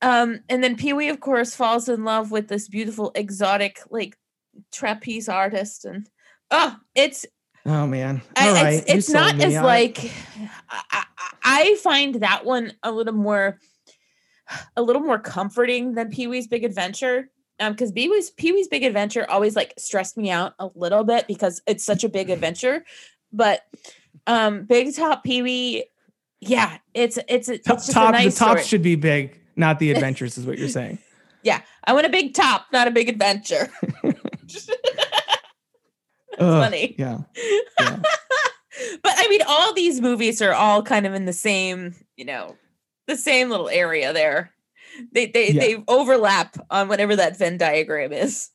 [0.00, 4.16] Um, and then Pee Wee, of course, falls in love with this beautiful exotic like
[4.72, 6.08] trapeze artist, and
[6.50, 7.26] oh, it's
[7.70, 8.22] Oh man.
[8.34, 8.74] I- All right.
[8.74, 9.44] it's, it's not me.
[9.44, 10.10] as I- like
[10.70, 11.04] I, I,
[11.44, 13.58] I find that one a little more
[14.76, 17.28] a little more comforting than Pee-wee's Big Adventure.
[17.60, 21.60] Um, because Pee-wee's Pee-wee's Big Adventure always like stressed me out a little bit because
[21.66, 22.84] it's such a big adventure.
[23.32, 23.60] But
[24.26, 25.84] um Big Top Pee-wee,
[26.40, 28.64] yeah, it's it's it's top, top a nice the top story.
[28.64, 30.98] should be big, not the adventures, is what you're saying.
[31.42, 33.68] yeah, I want a big top, not a big adventure.
[36.40, 36.94] Ugh, funny.
[36.98, 37.18] Yeah.
[37.78, 42.56] but I mean, all these movies are all kind of in the same, you know,
[43.06, 44.52] the same little area there.
[45.12, 45.60] They they Yeah.
[45.60, 48.50] they overlap on whatever that Venn diagram is.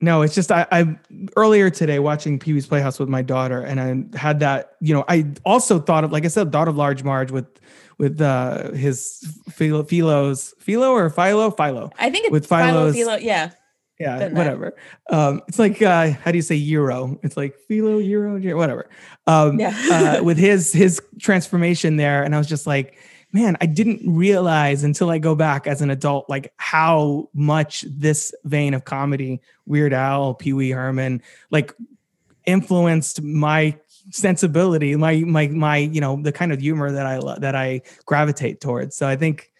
[0.00, 0.98] No, it's just I, I
[1.36, 3.80] earlier today watching Pee Wee's Playhouse with my daughter, and
[4.14, 4.72] I had that.
[4.82, 7.46] You know, I also thought of, like I said, thought of Large Marge with
[7.98, 11.90] with uh his Philo, Philo's Philo or Philo Philo.
[11.98, 13.52] I think it's with Philo, Philo's Philo, yeah.
[13.98, 14.76] Yeah, whatever.
[15.10, 17.18] Um, it's like uh, how do you say euro?
[17.22, 18.88] It's like philo, euro, whatever.
[19.26, 19.74] Um, Yeah.
[19.90, 22.96] uh, with his his transformation there, and I was just like,
[23.32, 28.34] man, I didn't realize until I go back as an adult, like how much this
[28.44, 31.72] vein of comedy, Weird Al, Pee Wee Herman, like
[32.44, 33.76] influenced my
[34.10, 38.60] sensibility, my my my you know the kind of humor that I that I gravitate
[38.60, 38.96] towards.
[38.96, 39.50] So I think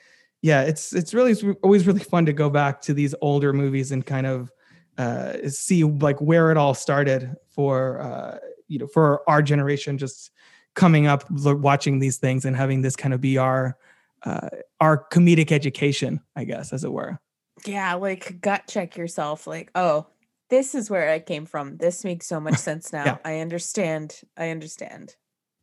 [0.46, 3.90] yeah, it's it's really it's always really fun to go back to these older movies
[3.90, 4.52] and kind of
[4.96, 8.38] uh, see like where it all started for uh,
[8.68, 10.30] you know for our generation, just
[10.74, 13.76] coming up watching these things and having this kind of be our
[14.22, 14.48] uh,
[14.80, 17.18] our comedic education, I guess, as it were.
[17.64, 19.48] Yeah, like gut check yourself.
[19.48, 20.06] Like, oh,
[20.48, 21.76] this is where I came from.
[21.78, 23.04] This makes so much sense now.
[23.04, 23.18] Yeah.
[23.24, 24.20] I understand.
[24.36, 25.16] I understand.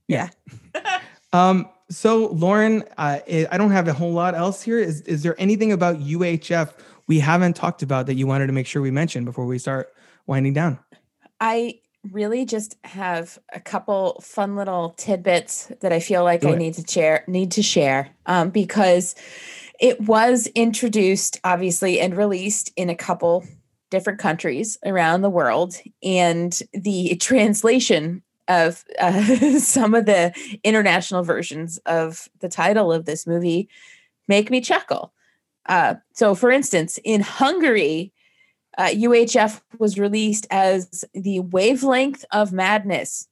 [0.09, 0.27] Yeah.
[1.33, 4.79] Um, so Lauren, uh, I I don't have a whole lot else here.
[4.79, 6.73] Is is there anything about UHF
[7.07, 9.93] we haven't talked about that you wanted to make sure we mentioned before we start
[10.25, 10.79] winding down?
[11.39, 11.79] I
[12.11, 16.57] really just have a couple fun little tidbits that I feel like Do I it.
[16.57, 19.15] need to share need to share um, because
[19.79, 23.45] it was introduced obviously and released in a couple
[23.89, 29.23] different countries around the world and the translation of uh,
[29.59, 30.33] some of the
[30.63, 33.69] international versions of the title of this movie
[34.27, 35.13] make me chuckle.
[35.65, 38.11] Uh, so, for instance, in Hungary,
[38.77, 43.27] uh, UHF was released as the Wavelength of Madness,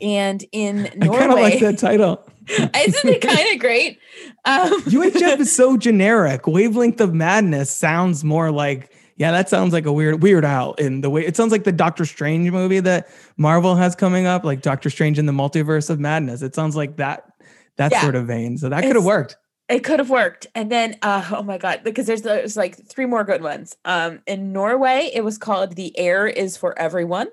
[0.00, 2.24] and in Norway, I kind of like that title.
[2.48, 3.98] isn't it kind of great?
[4.44, 6.46] Um, UHF is so generic.
[6.46, 8.90] Wavelength of Madness sounds more like
[9.20, 11.72] yeah, that sounds like a weird Weird out in the way it sounds like the
[11.72, 13.06] Doctor Strange movie that
[13.36, 16.40] Marvel has coming up, like Doctor Strange in the Multiverse of Madness.
[16.40, 17.30] It sounds like that
[17.76, 18.00] that Yeah.
[18.00, 18.56] sort of vein.
[18.56, 19.36] So that could have worked.
[19.68, 20.46] It could have worked.
[20.54, 23.76] And then uh oh my god, because there's there's like three more good ones.
[23.84, 27.28] Um in Norway, it was called The Air is for Everyone.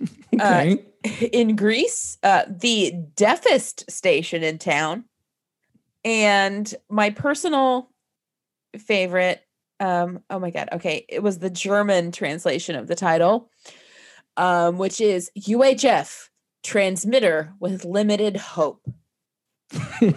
[0.34, 0.84] Okay.
[1.32, 5.04] in Greece, uh the deafest station in town.
[6.04, 7.90] And my personal
[8.78, 9.42] favorite.
[9.80, 10.68] Um, oh my god.
[10.72, 13.50] Okay, it was the German translation of the title,
[14.36, 16.28] um, which is UHF
[16.62, 18.80] transmitter with limited hope.
[20.00, 20.08] or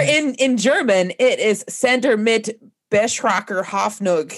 [0.00, 2.58] in in German, it is Sender mit
[2.90, 4.32] Beschränkter Hoffnung.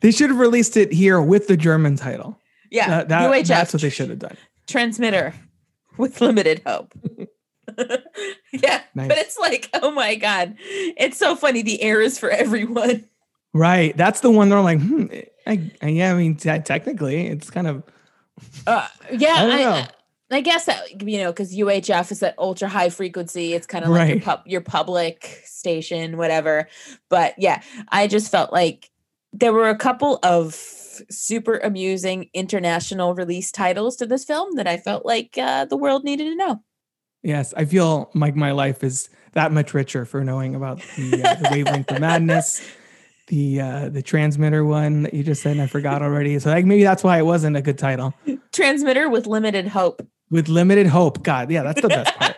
[0.00, 2.38] They should have released it here with the German title.
[2.70, 4.36] Yeah, That- that- UHF that's what they should have done.
[4.66, 5.34] transmitter
[5.98, 6.92] with limited hope.
[8.52, 9.08] yeah, Nice.
[9.08, 11.62] but it's like, oh my god, it's so funny.
[11.62, 13.04] The air is for everyone.
[13.52, 13.96] Right.
[13.96, 15.06] That's the one they're like, hmm,
[15.46, 17.82] I, I, yeah, I mean, te- technically, it's kind of,
[18.66, 19.88] Uh, yeah, I I.
[20.32, 23.52] I guess that you know because UHF is at ultra high frequency.
[23.52, 24.24] It's kind of like your, Right.
[24.24, 26.68] pub, your public station, whatever.
[27.08, 28.90] But yeah, I just felt like
[29.32, 34.76] there were a couple of super amusing international release titles to this film that I
[34.76, 36.62] felt like uh, the world needed to know.
[37.22, 41.34] Yes, I feel like my life is that much richer for knowing about the, uh,
[41.34, 42.60] the wavelength of madness,
[43.28, 46.38] the, uh, the transmitter one that you just said, and I forgot already.
[46.38, 48.12] So like, maybe that's why it wasn't a good title
[48.52, 50.04] Transmitter with limited hope.
[50.30, 51.22] with limited hope.
[51.22, 52.36] God, yeah, that's the best part.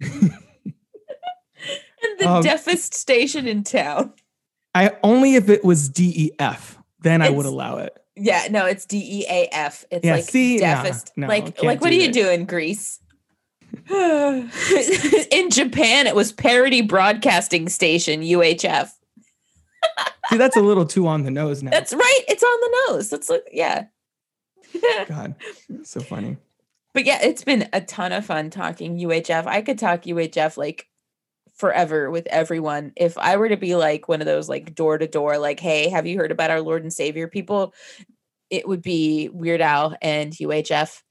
[2.02, 4.12] And the Um, deafest station in town.
[4.74, 7.96] I only if it was DEF, then I would allow it.
[8.14, 9.84] Yeah, no, it's D E A F.
[9.90, 10.58] It's Yeah, like see?
[10.58, 11.12] Nah, deafest.
[11.16, 12.12] no, like, like, what do are you that.
[12.12, 13.00] doing, Greece?
[13.90, 18.90] In Japan, it was parody broadcasting station UHF.
[20.30, 21.70] See, that's a little too on the nose now.
[21.70, 22.20] That's right.
[22.28, 23.10] It's on the nose.
[23.10, 23.86] That's like, yeah.
[25.06, 25.36] God,
[25.84, 26.36] so funny.
[26.94, 29.46] But yeah, it's been a ton of fun talking UHF.
[29.46, 30.88] I could talk UHF like
[31.54, 32.92] forever with everyone.
[32.96, 35.88] If I were to be like one of those like door to door, like, hey,
[35.88, 37.74] have you heard about our Lord and Savior people?
[38.50, 41.02] It would be Weird Al and UHF.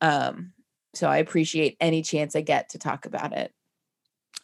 [0.00, 0.52] Um,
[0.96, 3.52] so I appreciate any chance I get to talk about it.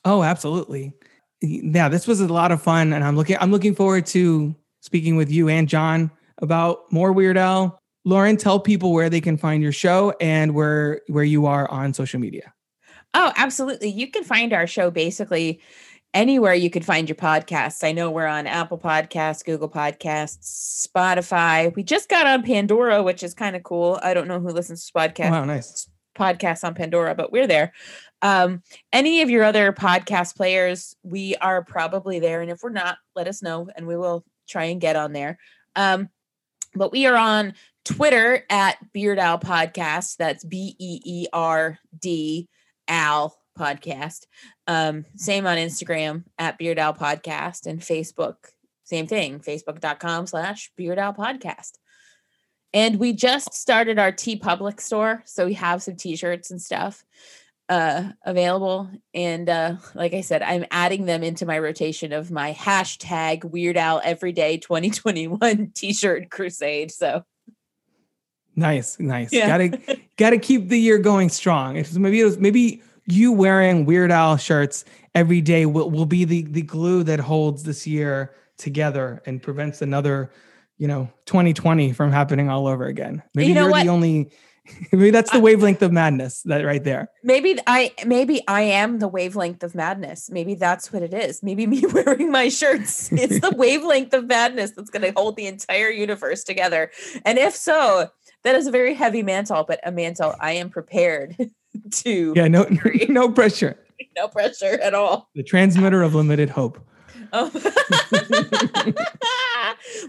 [0.05, 0.93] Oh, absolutely.
[1.41, 3.37] Yeah, this was a lot of fun, and I'm looking.
[3.41, 7.79] I'm looking forward to speaking with you and John about more Weird Al.
[8.05, 11.95] Lauren, tell people where they can find your show and where where you are on
[11.95, 12.53] social media.
[13.15, 13.91] Oh, absolutely.
[13.91, 15.61] You can find our show basically
[16.15, 17.85] anywhere you could find your podcasts.
[17.85, 21.75] I know we're on Apple Podcasts, Google Podcasts, Spotify.
[21.75, 23.99] We just got on Pandora, which is kind of cool.
[24.03, 25.31] I don't know who listens to podcasts.
[25.31, 25.89] Wow, nice.
[26.17, 27.73] Podcasts on Pandora, but we're there.
[28.23, 28.63] Um,
[28.93, 32.41] any of your other podcast players, we are probably there.
[32.41, 35.39] And if we're not, let us know and we will try and get on there.
[35.75, 36.09] Um,
[36.75, 40.17] but we are on Twitter at Beerd Al Podcast.
[40.17, 42.49] That's B E E R D
[42.89, 44.27] Al Podcast.
[44.67, 48.37] Um, same on Instagram at Beerd Al Podcast and Facebook.
[48.85, 51.73] Same thing, facebook.com slash Beerd Al Podcast.
[52.75, 55.23] And we just started our TeePublic store.
[55.27, 57.05] So we have some t-shirts and stuff
[57.69, 58.91] uh available.
[59.15, 63.77] And uh like I said, I'm adding them into my rotation of my hashtag Weird
[63.77, 66.91] Al Everyday 2021 t-shirt crusade.
[66.91, 67.25] So
[68.55, 69.33] Nice, nice.
[69.33, 69.47] Yeah.
[69.47, 71.77] Gotta gotta keep the year going strong.
[71.77, 74.85] It's maybe it was, maybe you wearing Weird Al shirts
[75.15, 79.83] every day will, will be the the glue that holds this year together and prevents
[79.83, 80.31] another,
[80.83, 83.23] you know, 2020 from happening all over again.
[83.37, 83.85] Maybe You know are what?
[83.85, 84.33] the only
[84.93, 87.09] maybe that's the wavelength of madness that right there.
[87.23, 90.29] maybe I maybe I am the wavelength of madness.
[90.29, 91.41] Maybe that's what it is.
[91.41, 93.13] Maybe me wearing my shirts.
[93.13, 96.91] It's the wavelength of madness that's going to hold the entire universe together.
[97.25, 98.09] And if so,
[98.43, 101.37] that is a very heavy mantle, but a mantle I am prepared
[102.03, 102.33] to.
[102.35, 102.67] Yeah, no
[103.09, 103.79] no pressure.
[104.17, 105.29] No pressure at all.
[105.37, 106.81] The transmitter of limited hope.
[107.33, 107.51] Oh.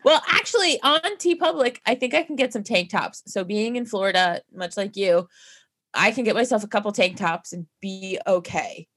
[0.04, 3.24] Well, actually, on TeePublic, I think I can get some tank tops.
[3.28, 5.28] So, being in Florida, much like you,
[5.94, 8.88] I can get myself a couple tank tops and be okay.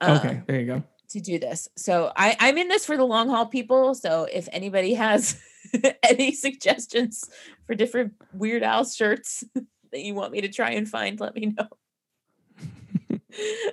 [0.00, 0.82] uh, Okay, there you go.
[1.10, 1.68] To do this.
[1.76, 3.94] So, I, I'm in this for the long haul, people.
[3.94, 5.40] So, if anybody has
[6.02, 7.28] any suggestions
[7.66, 11.54] for different Weird Al shirts that you want me to try and find, let me
[11.56, 11.68] know.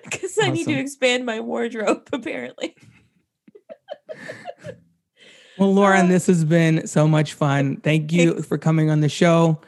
[0.03, 2.77] Because I need to expand my wardrobe, apparently.
[5.59, 7.77] Well, Lauren, this has been so much fun.
[7.81, 9.59] Thank you for coming on the show.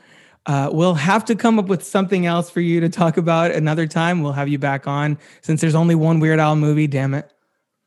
[0.45, 3.85] Uh, we'll have to come up with something else for you to talk about another
[3.87, 4.23] time.
[4.23, 6.87] We'll have you back on since there's only one Weird Al movie.
[6.87, 7.31] Damn it.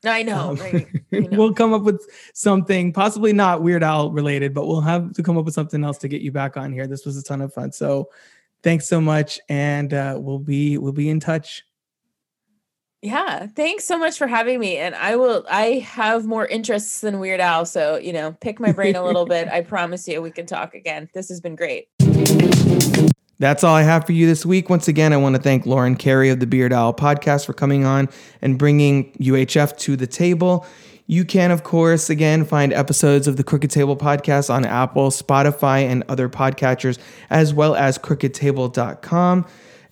[0.05, 0.87] I know, Um, right?
[1.13, 1.29] I know.
[1.37, 1.99] we'll come up with
[2.35, 5.97] something, possibly not Weird Al related, but we'll have to come up with something else
[5.99, 6.85] to get you back on here.
[6.85, 7.71] This was a ton of fun.
[7.71, 8.09] So,
[8.61, 11.63] thanks so much, and uh, we'll be we'll be in touch.
[13.01, 14.77] Yeah, thanks so much for having me.
[14.77, 18.71] And I will I have more interests than Weird Al, so you know, pick my
[18.71, 19.47] brain a little bit.
[19.47, 21.09] I promise you we can talk again.
[21.13, 21.89] This has been great.
[23.37, 24.69] That's all I have for you this week.
[24.69, 27.85] Once again, I want to thank Lauren Carey of the Beerd Al podcast for coming
[27.85, 28.07] on
[28.41, 30.65] and bringing UHF to the table.
[31.07, 35.83] You can, of course, again, find episodes of the Crooked Table podcast on Apple, Spotify,
[35.83, 36.97] and other podcatchers,
[37.29, 39.45] as well as crookedtable.com.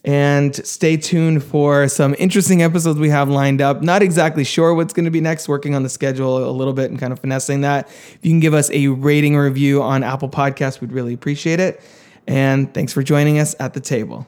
[0.05, 3.81] And stay tuned for some interesting episodes we have lined up.
[3.81, 6.91] Not exactly sure what's going to be next, working on the schedule a little bit
[6.91, 7.87] and kind of finessing that.
[7.87, 11.81] If you can give us a rating review on Apple Podcasts, we'd really appreciate it.
[12.27, 14.27] And thanks for joining us at the table.